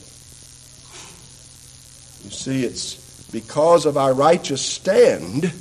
[2.23, 5.51] You see, it's because of our righteous stand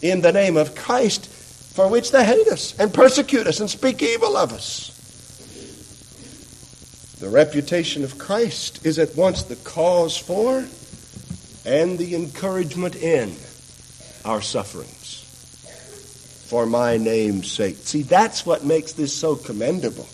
[0.00, 4.00] in the name of Christ, for which they hate us and persecute us and speak
[4.00, 4.92] evil of us.
[7.18, 10.66] The reputation of Christ is at once the cause for
[11.64, 13.34] and the encouragement in
[14.26, 15.22] our sufferings
[16.46, 17.76] for my name's sake.
[17.76, 20.06] See, that's what makes this so commendable.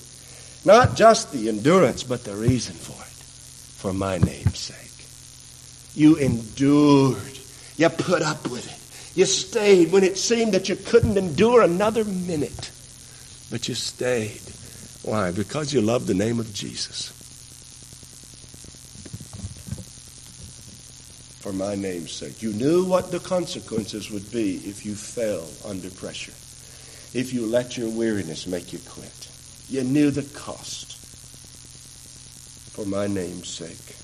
[0.65, 3.13] Not just the endurance, but the reason for it.
[3.83, 4.79] For my name's sake.
[5.95, 7.39] You endured.
[7.77, 9.19] You put up with it.
[9.19, 12.71] You stayed when it seemed that you couldn't endure another minute.
[13.51, 14.41] But you stayed.
[15.03, 15.33] Why?
[15.33, 17.12] Because you love the name of Jesus.
[21.43, 22.41] For my name's sake.
[22.41, 26.31] You knew what the consequences would be if you fell under pressure.
[27.19, 29.29] If you let your weariness make you quit.
[29.69, 30.97] You knew the cost.
[32.77, 33.97] For my name's sake.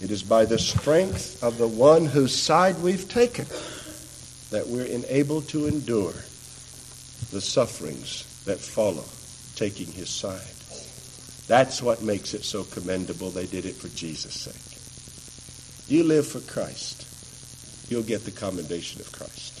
[0.00, 3.46] It is by the strength of the one whose side we've taken
[4.50, 6.14] that we're enabled to endure
[7.32, 9.04] the sufferings that follow
[9.56, 10.40] taking his side.
[11.48, 13.30] That's what makes it so commendable.
[13.30, 14.71] They did it for Jesus' sake.
[15.92, 17.04] You live for Christ,
[17.90, 19.60] you'll get the commendation of Christ.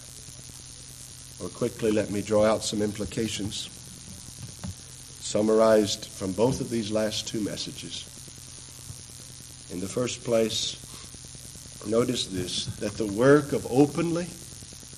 [1.42, 3.68] Or quickly, let me draw out some implications
[5.20, 8.08] summarized from both of these last two messages.
[9.70, 10.78] In the first place,
[11.86, 14.28] notice this that the work of openly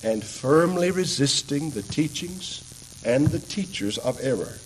[0.05, 2.63] and firmly resisting the teachings
[3.05, 4.59] and the teachers of error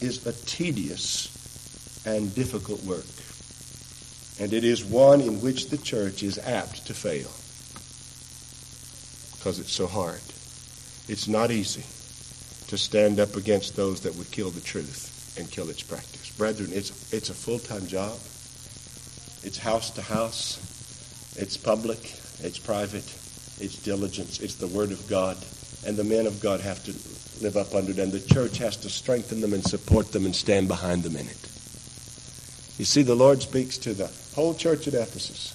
[0.00, 3.06] is a tedious and difficult work.
[4.40, 7.30] And it is one in which the church is apt to fail
[9.36, 10.20] because it's so hard.
[11.08, 11.84] It's not easy
[12.68, 16.30] to stand up against those that would kill the truth and kill its practice.
[16.30, 18.12] Brethren, it's, it's a full-time job.
[19.42, 20.58] It's house to house.
[21.36, 21.98] It's public.
[22.40, 23.06] It's private.
[23.60, 24.40] It's diligence.
[24.40, 25.36] It's the Word of God.
[25.86, 26.92] And the men of God have to
[27.42, 27.98] live up under it.
[27.98, 31.26] And the church has to strengthen them and support them and stand behind them in
[31.26, 31.47] it.
[32.78, 35.52] You see, the Lord speaks to the whole church at Ephesus.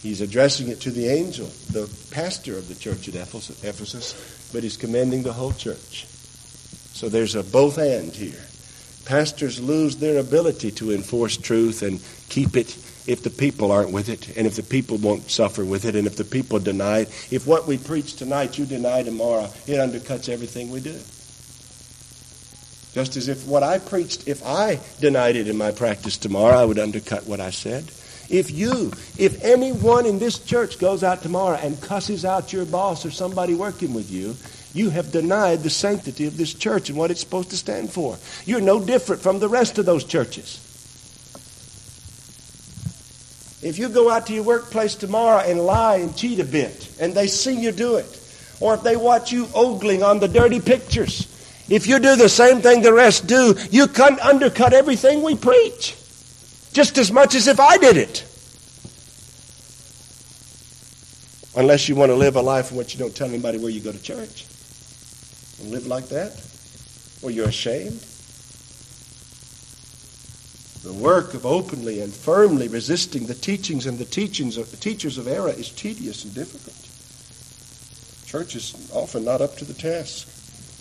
[0.00, 4.76] He's addressing it to the angel, the pastor of the church at Ephesus, but he's
[4.76, 6.06] commending the whole church.
[6.92, 8.40] So there's a both and here.
[9.04, 12.76] Pastors lose their ability to enforce truth and keep it
[13.08, 16.06] if the people aren't with it, and if the people won't suffer with it, and
[16.06, 17.08] if the people deny it.
[17.32, 21.00] If what we preach tonight you deny tomorrow, it undercuts everything we do.
[22.94, 26.64] Just as if what I preached, if I denied it in my practice tomorrow, I
[26.64, 27.84] would undercut what I said.
[28.30, 33.06] If you, if anyone in this church goes out tomorrow and cusses out your boss
[33.06, 34.36] or somebody working with you,
[34.74, 38.18] you have denied the sanctity of this church and what it's supposed to stand for.
[38.44, 40.64] You're no different from the rest of those churches.
[43.62, 47.14] If you go out to your workplace tomorrow and lie and cheat a bit, and
[47.14, 48.06] they see you do it,
[48.60, 51.26] or if they watch you ogling on the dirty pictures,
[51.68, 55.94] if you do the same thing the rest do, you can undercut everything we preach.
[56.72, 58.24] Just as much as if I did it.
[61.56, 63.80] Unless you want to live a life in which you don't tell anybody where you
[63.80, 64.46] go to church.
[65.60, 66.40] And live like that?
[67.22, 68.00] Or you're ashamed?
[70.84, 75.18] The work of openly and firmly resisting the teachings and the teachings of the teachers
[75.18, 76.76] of error is tedious and difficult.
[78.26, 80.28] Church is often not up to the task.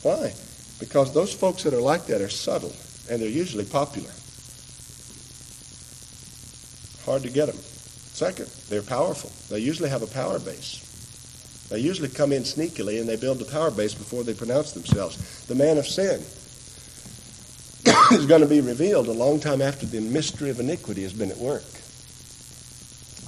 [0.04, 0.34] Why?
[0.80, 2.74] Because those folks that are like that are subtle
[3.10, 4.12] and they're usually popular.
[7.06, 7.58] Hard to get them.
[7.58, 9.32] Second, they're powerful.
[9.50, 10.84] They usually have a power base.
[11.70, 15.46] They usually come in sneakily and they build the power base before they pronounce themselves.
[15.46, 16.22] The man of sin
[18.12, 21.32] is going to be revealed a long time after the mystery of iniquity has been
[21.32, 21.64] at work.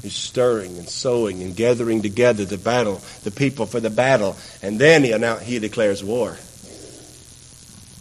[0.02, 4.80] He's stirring and sowing and gathering together the battle, the people for the battle, and
[4.80, 6.38] then he, announce, he declares war.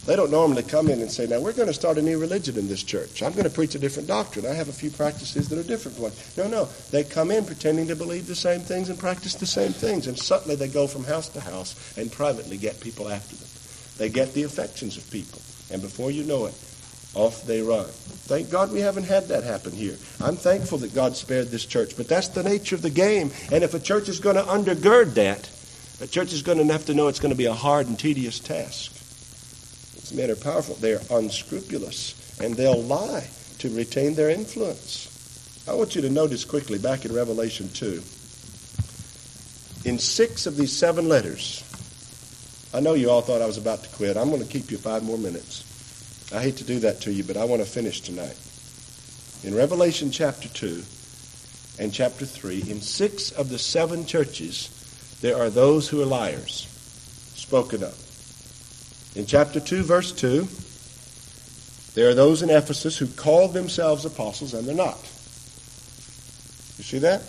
[0.09, 2.57] They don't normally come in and say, now we're going to start a new religion
[2.57, 3.21] in this church.
[3.21, 4.43] I'm going to preach a different doctrine.
[4.43, 6.13] I have a few practices that are different from one.
[6.35, 6.67] No, no.
[6.89, 10.07] They come in pretending to believe the same things and practice the same things.
[10.07, 13.47] And suddenly they go from house to house and privately get people after them.
[13.99, 15.41] They get the affections of people.
[15.69, 16.55] And before you know it,
[17.13, 17.85] off they run.
[17.85, 19.95] Thank God we haven't had that happen here.
[20.19, 23.29] I'm thankful that God spared this church, but that's the nature of the game.
[23.51, 25.51] And if a church is going to undergird that,
[26.01, 27.99] a church is going to have to know it's going to be a hard and
[27.99, 28.95] tedious task.
[30.13, 30.75] Men are powerful.
[30.75, 33.27] They're unscrupulous, and they'll lie
[33.59, 35.63] to retain their influence.
[35.67, 38.01] I want you to notice quickly back in Revelation 2.
[39.85, 41.63] In six of these seven letters,
[42.73, 44.17] I know you all thought I was about to quit.
[44.17, 45.63] I'm going to keep you five more minutes.
[46.33, 48.37] I hate to do that to you, but I want to finish tonight.
[49.43, 50.83] In Revelation chapter 2
[51.79, 54.69] and chapter 3, in six of the seven churches,
[55.21, 56.67] there are those who are liars,
[57.35, 58.08] spoken of.
[59.15, 60.47] In chapter 2, verse 2,
[61.95, 65.01] there are those in Ephesus who call themselves apostles and they're not.
[66.77, 67.21] You see that?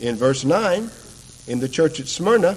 [0.00, 0.90] In verse 9,
[1.46, 2.56] in the church at Smyrna,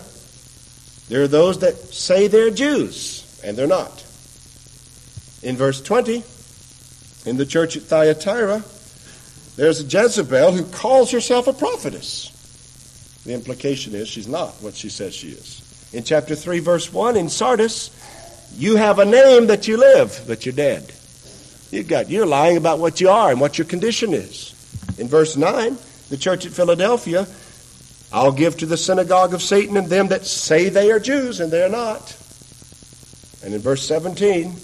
[1.07, 4.03] there are those that say they're Jews and they're not.
[5.41, 6.23] In verse 20,
[7.25, 8.63] in the church at Thyatira,
[9.55, 12.31] there's a Jezebel who calls herself a prophetess.
[13.25, 15.61] The implication is she's not what she says she is.
[15.93, 17.89] In chapter 3, verse 1, in Sardis,
[18.53, 20.91] you have a name that you live, but you're dead.
[21.71, 24.53] You got you're lying about what you are and what your condition is.
[24.97, 25.77] In verse 9,
[26.09, 27.27] the church at Philadelphia,
[28.13, 31.51] I'll give to the synagogue of Satan and them that say they are Jews and
[31.51, 32.15] they are not.
[33.43, 34.55] And in verse 17,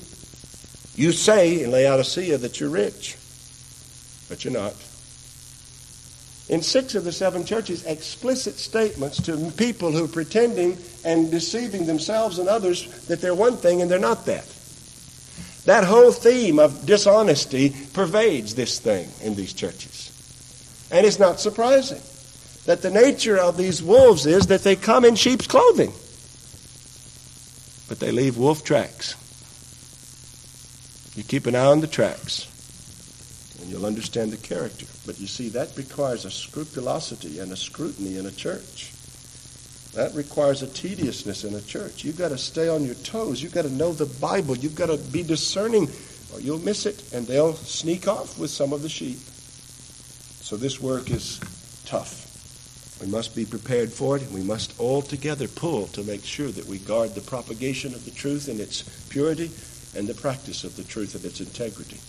[0.96, 3.18] you say in Laodicea that you're rich,
[4.30, 4.76] but you're not.
[6.52, 11.86] In six of the seven churches explicit statements to people who are pretending and deceiving
[11.86, 14.46] themselves and others that they're one thing and they're not that.
[15.64, 20.10] That whole theme of dishonesty pervades this thing in these churches.
[20.92, 22.02] And it's not surprising
[22.66, 25.94] that the nature of these wolves is that they come in sheep's clothing,
[27.88, 29.16] but they leave wolf tracks.
[31.16, 32.48] You keep an eye on the tracks,
[33.62, 34.86] and you'll understand the character.
[35.06, 38.92] But you see, that requires a scrupulosity and a scrutiny in a church.
[39.94, 42.04] That requires a tediousness in a church.
[42.04, 43.44] You've got to stay on your toes.
[43.44, 44.56] You've got to know the Bible.
[44.56, 45.90] You've got to be discerning,
[46.34, 49.20] or you'll miss it, and they'll sneak off with some of the sheep.
[50.42, 51.40] So this work is
[51.86, 52.22] tough.
[53.02, 56.50] We must be prepared for it, and we must all together pull to make sure
[56.50, 59.52] that we guard the propagation of the truth in its purity
[59.96, 62.00] and the practice of the truth in its integrity.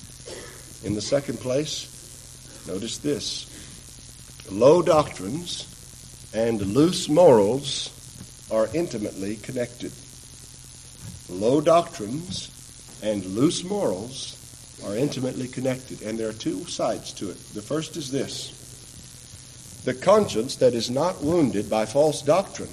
[0.84, 1.86] In the second place,
[2.66, 3.48] notice this
[4.50, 5.68] low doctrines
[6.34, 7.90] and loose morals
[8.50, 9.92] are intimately connected.
[11.28, 12.50] Low doctrines
[13.02, 14.38] and loose morals
[14.84, 17.38] are intimately connected, and there are two sides to it.
[17.54, 18.58] The first is this
[19.84, 22.70] the conscience that is not wounded by false doctrine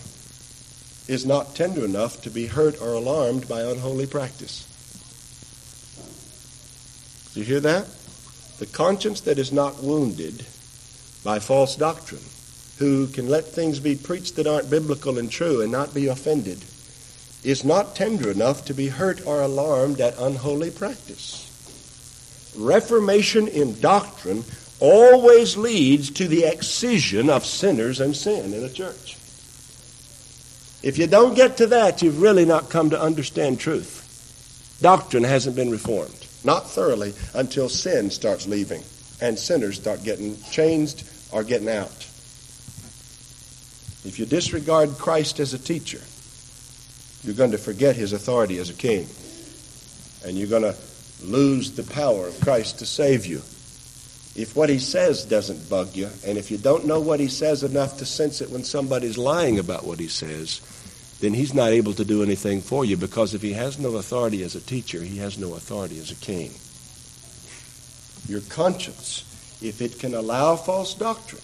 [1.08, 4.66] is not tender enough to be hurt or alarmed by unholy practice.
[7.34, 7.88] Do you hear that?
[8.60, 10.46] The conscience that is not wounded
[11.24, 12.22] by false doctrine
[12.80, 16.64] who can let things be preached that aren't biblical and true and not be offended,
[17.44, 21.46] is not tender enough to be hurt or alarmed at unholy practice.
[22.58, 24.44] Reformation in doctrine
[24.80, 29.16] always leads to the excision of sinners and sin in a church.
[30.82, 34.78] If you don't get to that, you've really not come to understand truth.
[34.82, 38.84] Doctrine hasn't been reformed, not thoroughly, until sin starts leaving
[39.22, 42.06] and sinners start getting changed or getting out.
[44.06, 46.02] If you disregard Christ as a teacher,
[47.24, 49.08] you're going to forget his authority as a king.
[50.26, 50.76] And you're going to
[51.22, 53.42] lose the power of Christ to save you.
[54.36, 57.64] If what he says doesn't bug you, and if you don't know what he says
[57.64, 60.62] enough to sense it when somebody's lying about what he says,
[61.20, 64.44] then he's not able to do anything for you because if he has no authority
[64.44, 66.54] as a teacher, he has no authority as a king.
[68.28, 69.26] Your conscience,
[69.62, 71.42] if it can allow false doctrine,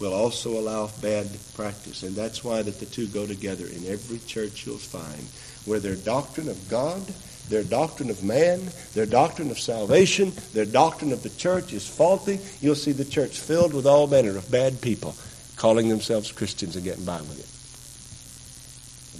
[0.00, 2.02] will also allow bad practice.
[2.02, 3.66] And that's why that the two go together.
[3.66, 5.22] In every church you'll find
[5.64, 7.00] where their doctrine of God,
[7.48, 8.60] their doctrine of man,
[8.94, 13.38] their doctrine of salvation, their doctrine of the church is faulty, you'll see the church
[13.38, 15.14] filled with all manner of bad people
[15.56, 17.51] calling themselves Christians and getting by with it.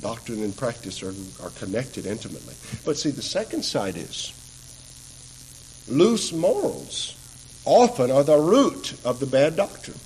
[0.02, 2.54] Doctrine and practice are, are connected intimately.
[2.84, 4.32] But see, the second side is
[5.88, 7.16] loose morals
[7.64, 9.98] often are the root of the bad doctrine.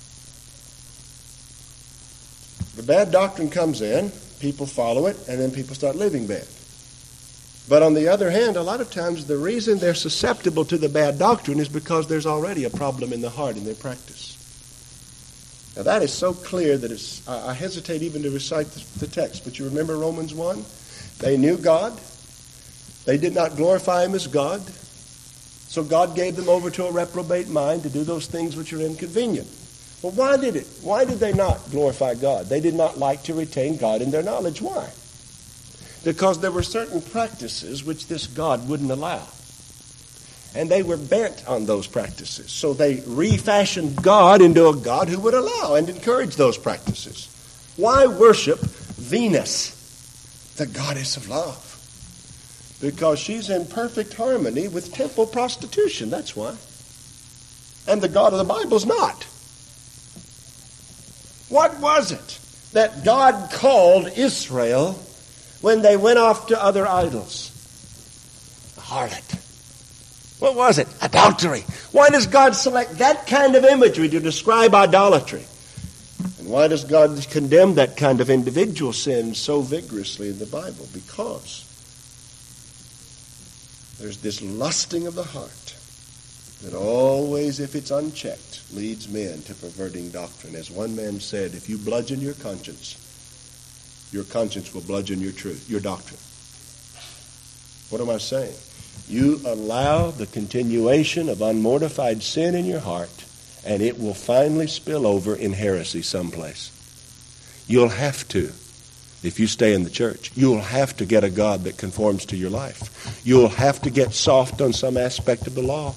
[2.75, 6.47] The bad doctrine comes in, people follow it, and then people start living bad.
[7.67, 10.87] But on the other hand, a lot of times the reason they're susceptible to the
[10.87, 14.36] bad doctrine is because there's already a problem in the heart in their practice.
[15.77, 18.65] Now that is so clear that it's, I hesitate even to recite
[18.97, 20.65] the text, but you remember Romans 1?
[21.19, 21.93] They knew God.
[23.05, 24.61] They did not glorify Him as God.
[25.69, 28.81] So God gave them over to a reprobate mind to do those things which are
[28.81, 29.47] inconvenient.
[30.01, 30.67] Well, why did it?
[30.81, 32.47] Why did they not glorify God?
[32.47, 34.63] They did not like to retain God in their knowledge.
[34.63, 34.89] Why?
[36.03, 39.27] Because there were certain practices which this God wouldn't allow.
[40.57, 42.51] And they were bent on those practices.
[42.51, 47.29] So they refashioned God into a God who would allow and encourage those practices.
[47.77, 51.63] Why worship Venus, the goddess of love?
[52.81, 56.09] Because she's in perfect harmony with temple prostitution.
[56.09, 56.55] That's why.
[57.87, 59.25] And the God of the Bible's not.
[61.49, 62.39] What was it
[62.73, 64.93] that God called Israel
[65.61, 67.51] when they went off to other idols?
[68.77, 69.36] A harlot.
[70.39, 70.87] What was it?
[71.01, 71.61] Adultery.
[71.91, 75.45] Why does God select that kind of imagery to describe idolatry?
[76.39, 80.87] And why does God condemn that kind of individual sin so vigorously in the Bible?
[80.93, 81.63] Because
[83.99, 85.75] there's this lusting of the heart
[86.63, 90.55] that always, if it's unchecked, leads men to perverting doctrine.
[90.55, 92.95] As one man said, if you bludgeon your conscience,
[94.11, 96.19] your conscience will bludgeon your truth, your doctrine.
[97.89, 98.55] What am I saying?
[99.07, 103.25] You allow the continuation of unmortified sin in your heart,
[103.65, 106.71] and it will finally spill over in heresy someplace.
[107.67, 108.51] You'll have to
[109.23, 110.31] if you stay in the church.
[110.35, 113.21] You'll have to get a God that conforms to your life.
[113.25, 115.95] You'll have to get soft on some aspect of the law.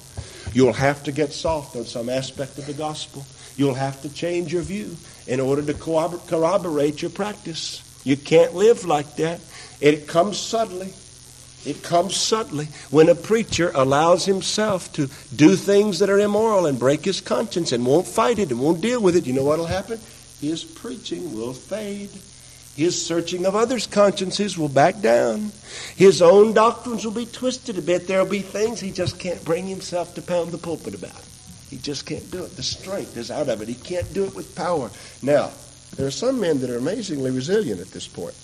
[0.53, 3.25] You'll have to get soft on some aspect of the gospel.
[3.57, 4.95] You'll have to change your view
[5.27, 7.83] in order to corroborate your practice.
[8.03, 9.39] You can't live like that.
[9.79, 10.93] It comes subtly.
[11.65, 16.79] It comes subtly when a preacher allows himself to do things that are immoral and
[16.79, 19.27] break his conscience and won't fight it and won't deal with it.
[19.27, 19.99] You know what'll happen?
[20.39, 22.09] His preaching will fade.
[22.75, 25.51] His searching of others' consciences will back down.
[25.95, 28.07] His own doctrines will be twisted a bit.
[28.07, 31.23] There'll be things he just can't bring himself to pound the pulpit about.
[31.69, 32.55] He just can't do it.
[32.55, 33.67] The strength is out of it.
[33.67, 34.89] He can't do it with power.
[35.21, 35.51] Now,
[35.95, 38.35] there are some men that are amazingly resilient at this point.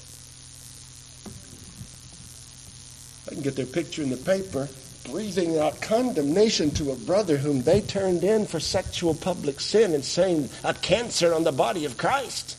[3.28, 4.68] I can get their picture in the paper
[5.10, 10.04] breathing out condemnation to a brother whom they turned in for sexual public sin and
[10.04, 12.58] saying a cancer on the body of Christ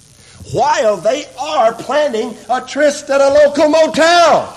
[0.53, 4.55] while they are planning a tryst at a local motel.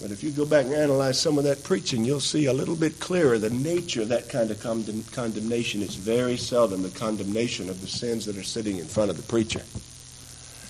[0.00, 2.76] But if you go back and analyze some of that preaching, you'll see a little
[2.76, 7.68] bit clearer the nature of that kind of condemn- condemnation It's very seldom the condemnation
[7.68, 9.62] of the sins that are sitting in front of the preacher.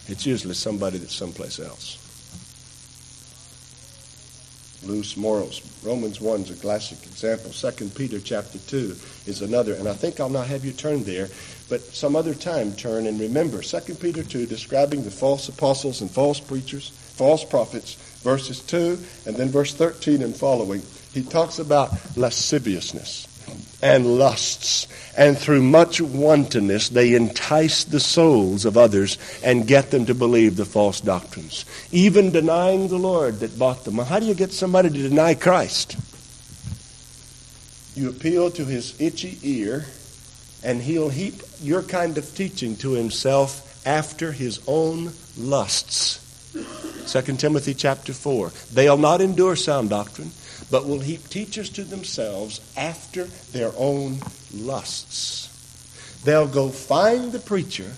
[0.09, 2.10] It's usually somebody that's someplace else.
[4.85, 5.61] Loose morals.
[5.85, 7.51] Romans 1 is a classic example.
[7.51, 8.97] 2 Peter chapter 2
[9.27, 9.75] is another.
[9.75, 11.29] And I think I'll not have you turn there
[11.71, 16.11] but some other time turn and remember 2 Peter 2 describing the false apostles and
[16.11, 20.83] false preachers, false prophets, verses 2 and then verse 13 and following.
[21.13, 23.30] He talks about lasciviousness
[23.83, 24.87] and lusts,
[25.17, 30.57] and through much wantonness they entice the souls of others and get them to believe
[30.57, 33.99] the false doctrines, even denying the Lord that bought them.
[33.99, 35.97] How do you get somebody to deny Christ?
[37.95, 39.87] You appeal to his itchy ear
[40.63, 46.19] and he'll heap your kind of teaching to himself after his own lusts.
[47.13, 48.53] 2 Timothy chapter 4.
[48.73, 50.31] They'll not endure sound doctrine,
[50.71, 54.19] but will heap teachers to themselves after their own
[54.55, 55.49] lusts.
[56.25, 57.93] They'll go find the preacher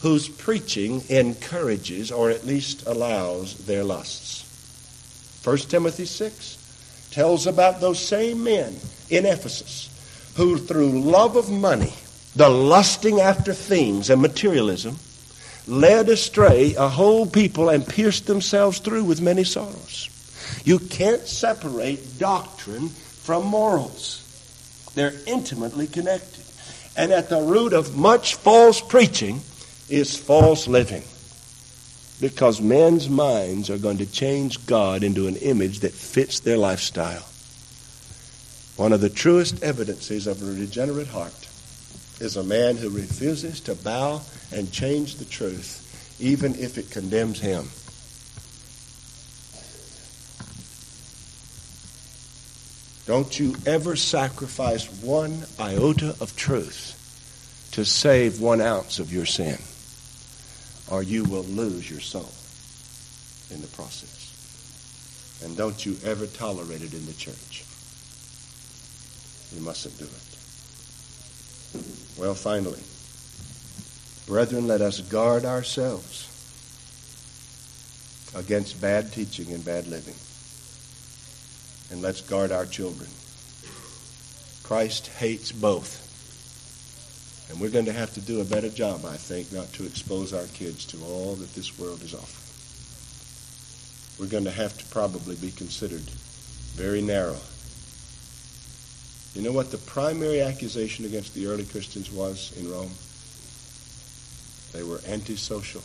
[0.00, 4.44] whose preaching encourages or at least allows their lusts.
[5.44, 8.76] 1 Timothy 6 tells about those same men
[9.10, 9.88] in Ephesus
[10.36, 11.92] who through love of money
[12.34, 14.96] the lusting after things and materialism
[15.66, 20.08] led astray a whole people and pierced themselves through with many sorrows.
[20.64, 24.18] You can't separate doctrine from morals.
[24.94, 26.44] They're intimately connected.
[26.96, 29.40] And at the root of much false preaching
[29.88, 31.02] is false living.
[32.20, 37.24] Because men's minds are going to change God into an image that fits their lifestyle.
[38.76, 41.48] One of the truest evidences of a regenerate heart
[42.20, 44.20] is a man who refuses to bow
[44.52, 47.68] and change the truth, even if it condemns him.
[53.06, 56.98] Don't you ever sacrifice one iota of truth
[57.72, 59.58] to save one ounce of your sin,
[60.88, 62.30] or you will lose your soul
[63.50, 64.20] in the process.
[65.42, 67.64] And don't you ever tolerate it in the church.
[69.52, 70.32] You mustn't do it.
[72.18, 72.78] Well, finally,
[74.26, 76.28] brethren, let us guard ourselves
[78.34, 80.14] against bad teaching and bad living.
[81.92, 83.08] And let's guard our children.
[84.64, 86.00] Christ hates both.
[87.48, 90.32] And we're going to have to do a better job, I think, not to expose
[90.32, 92.40] our kids to all that this world is offering.
[94.18, 96.02] We're going to have to probably be considered
[96.74, 97.38] very narrow
[99.34, 102.92] you know what the primary accusation against the early Christians was in Rome?
[104.72, 105.82] They were antisocial.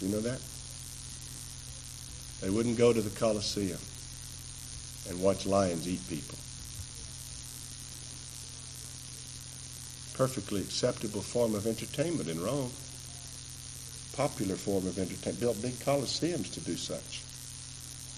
[0.00, 0.40] You know that?
[2.40, 3.78] They wouldn't go to the Colosseum
[5.08, 6.38] and watch lions eat people.
[10.16, 12.70] Perfectly acceptable form of entertainment in Rome.
[14.14, 15.40] Popular form of entertainment.
[15.40, 17.22] Built big coliseums to do such.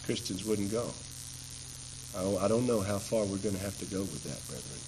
[0.05, 0.91] Christians wouldn't go.
[2.15, 4.81] I don't know how far we're going to have to go with that, brethren.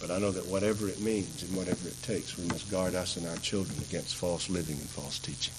[0.00, 3.18] But I know that whatever it means and whatever it takes, we must guard us
[3.18, 5.52] and our children against false living and false teaching.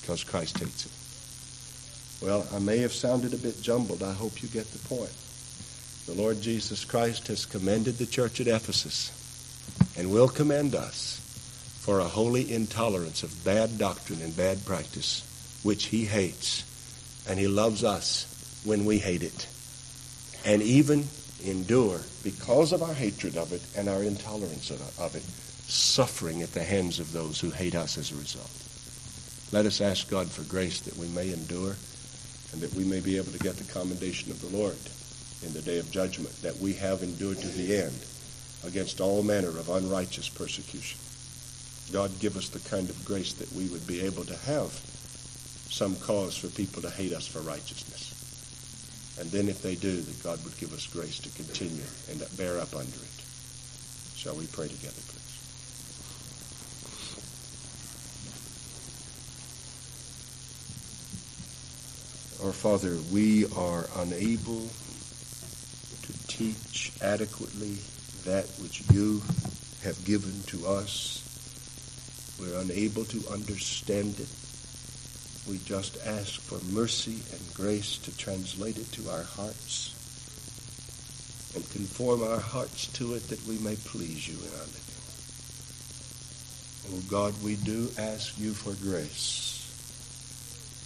[0.00, 0.92] Because Christ hates it.
[2.22, 4.02] Well, I may have sounded a bit jumbled.
[4.02, 5.12] I hope you get the point.
[6.06, 9.16] The Lord Jesus Christ has commended the church at Ephesus
[9.96, 11.20] and will commend us
[11.80, 16.64] for a holy intolerance of bad doctrine and bad practice, which he hates
[17.28, 19.46] and he loves us when we hate it.
[20.44, 21.04] And even
[21.44, 26.64] endure, because of our hatred of it and our intolerance of it, suffering at the
[26.64, 28.50] hands of those who hate us as a result.
[29.52, 31.76] Let us ask God for grace that we may endure
[32.52, 34.76] and that we may be able to get the commendation of the Lord
[35.44, 37.98] in the day of judgment, that we have endured to the end
[38.64, 40.98] against all manner of unrighteous persecution.
[41.92, 44.70] God, give us the kind of grace that we would be able to have
[45.70, 48.14] some cause for people to hate us for righteousness.
[49.18, 52.58] And then if they do, that God would give us grace to continue and bear
[52.58, 53.20] up under it.
[54.16, 55.19] Shall we pray together, please?
[62.42, 64.66] Our Father, we are unable
[66.02, 67.76] to teach adequately
[68.24, 69.20] that which you
[69.84, 71.20] have given to us.
[72.40, 74.28] We're unable to understand it.
[75.50, 79.94] We just ask for mercy and grace to translate it to our hearts
[81.54, 84.80] and conform our hearts to it that we may please you in our living.
[86.88, 89.59] Oh God, we do ask you for grace,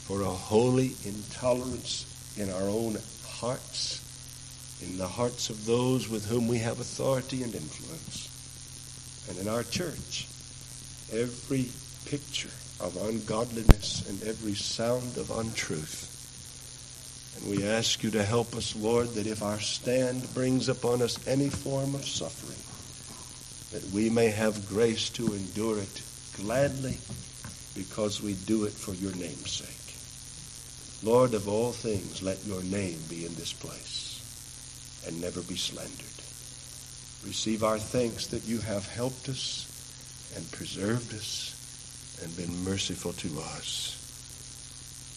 [0.07, 2.05] for a holy intolerance
[2.37, 4.01] in our own hearts,
[4.83, 8.29] in the hearts of those with whom we have authority and influence,
[9.29, 10.27] and in our church.
[11.13, 11.71] Every
[12.05, 12.51] picture
[12.81, 16.11] of ungodliness and every sound of untruth.
[17.37, 21.27] And we ask you to help us, Lord, that if our stand brings upon us
[21.27, 22.61] any form of suffering,
[23.73, 26.03] that we may have grace to endure it
[26.37, 26.99] gladly
[27.75, 29.74] because we do it for your name's sake.
[31.05, 35.91] Lord, of all things, let your name be in this place and never be slandered.
[37.27, 39.69] Receive our thanks that you have helped us
[40.35, 44.01] and preserved us and been merciful to us.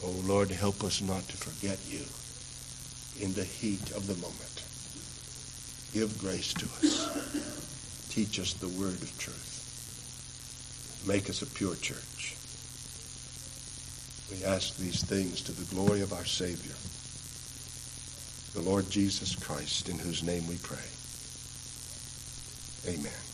[0.03, 2.03] Oh Lord, help us not to forget you
[3.25, 4.63] in the heat of the moment.
[5.93, 8.09] Give grace to us.
[8.09, 11.03] Teach us the word of truth.
[11.07, 12.36] Make us a pure church.
[14.31, 16.75] We ask these things to the glory of our Savior,
[18.53, 20.77] the Lord Jesus Christ, in whose name we pray.
[22.87, 23.26] Amen.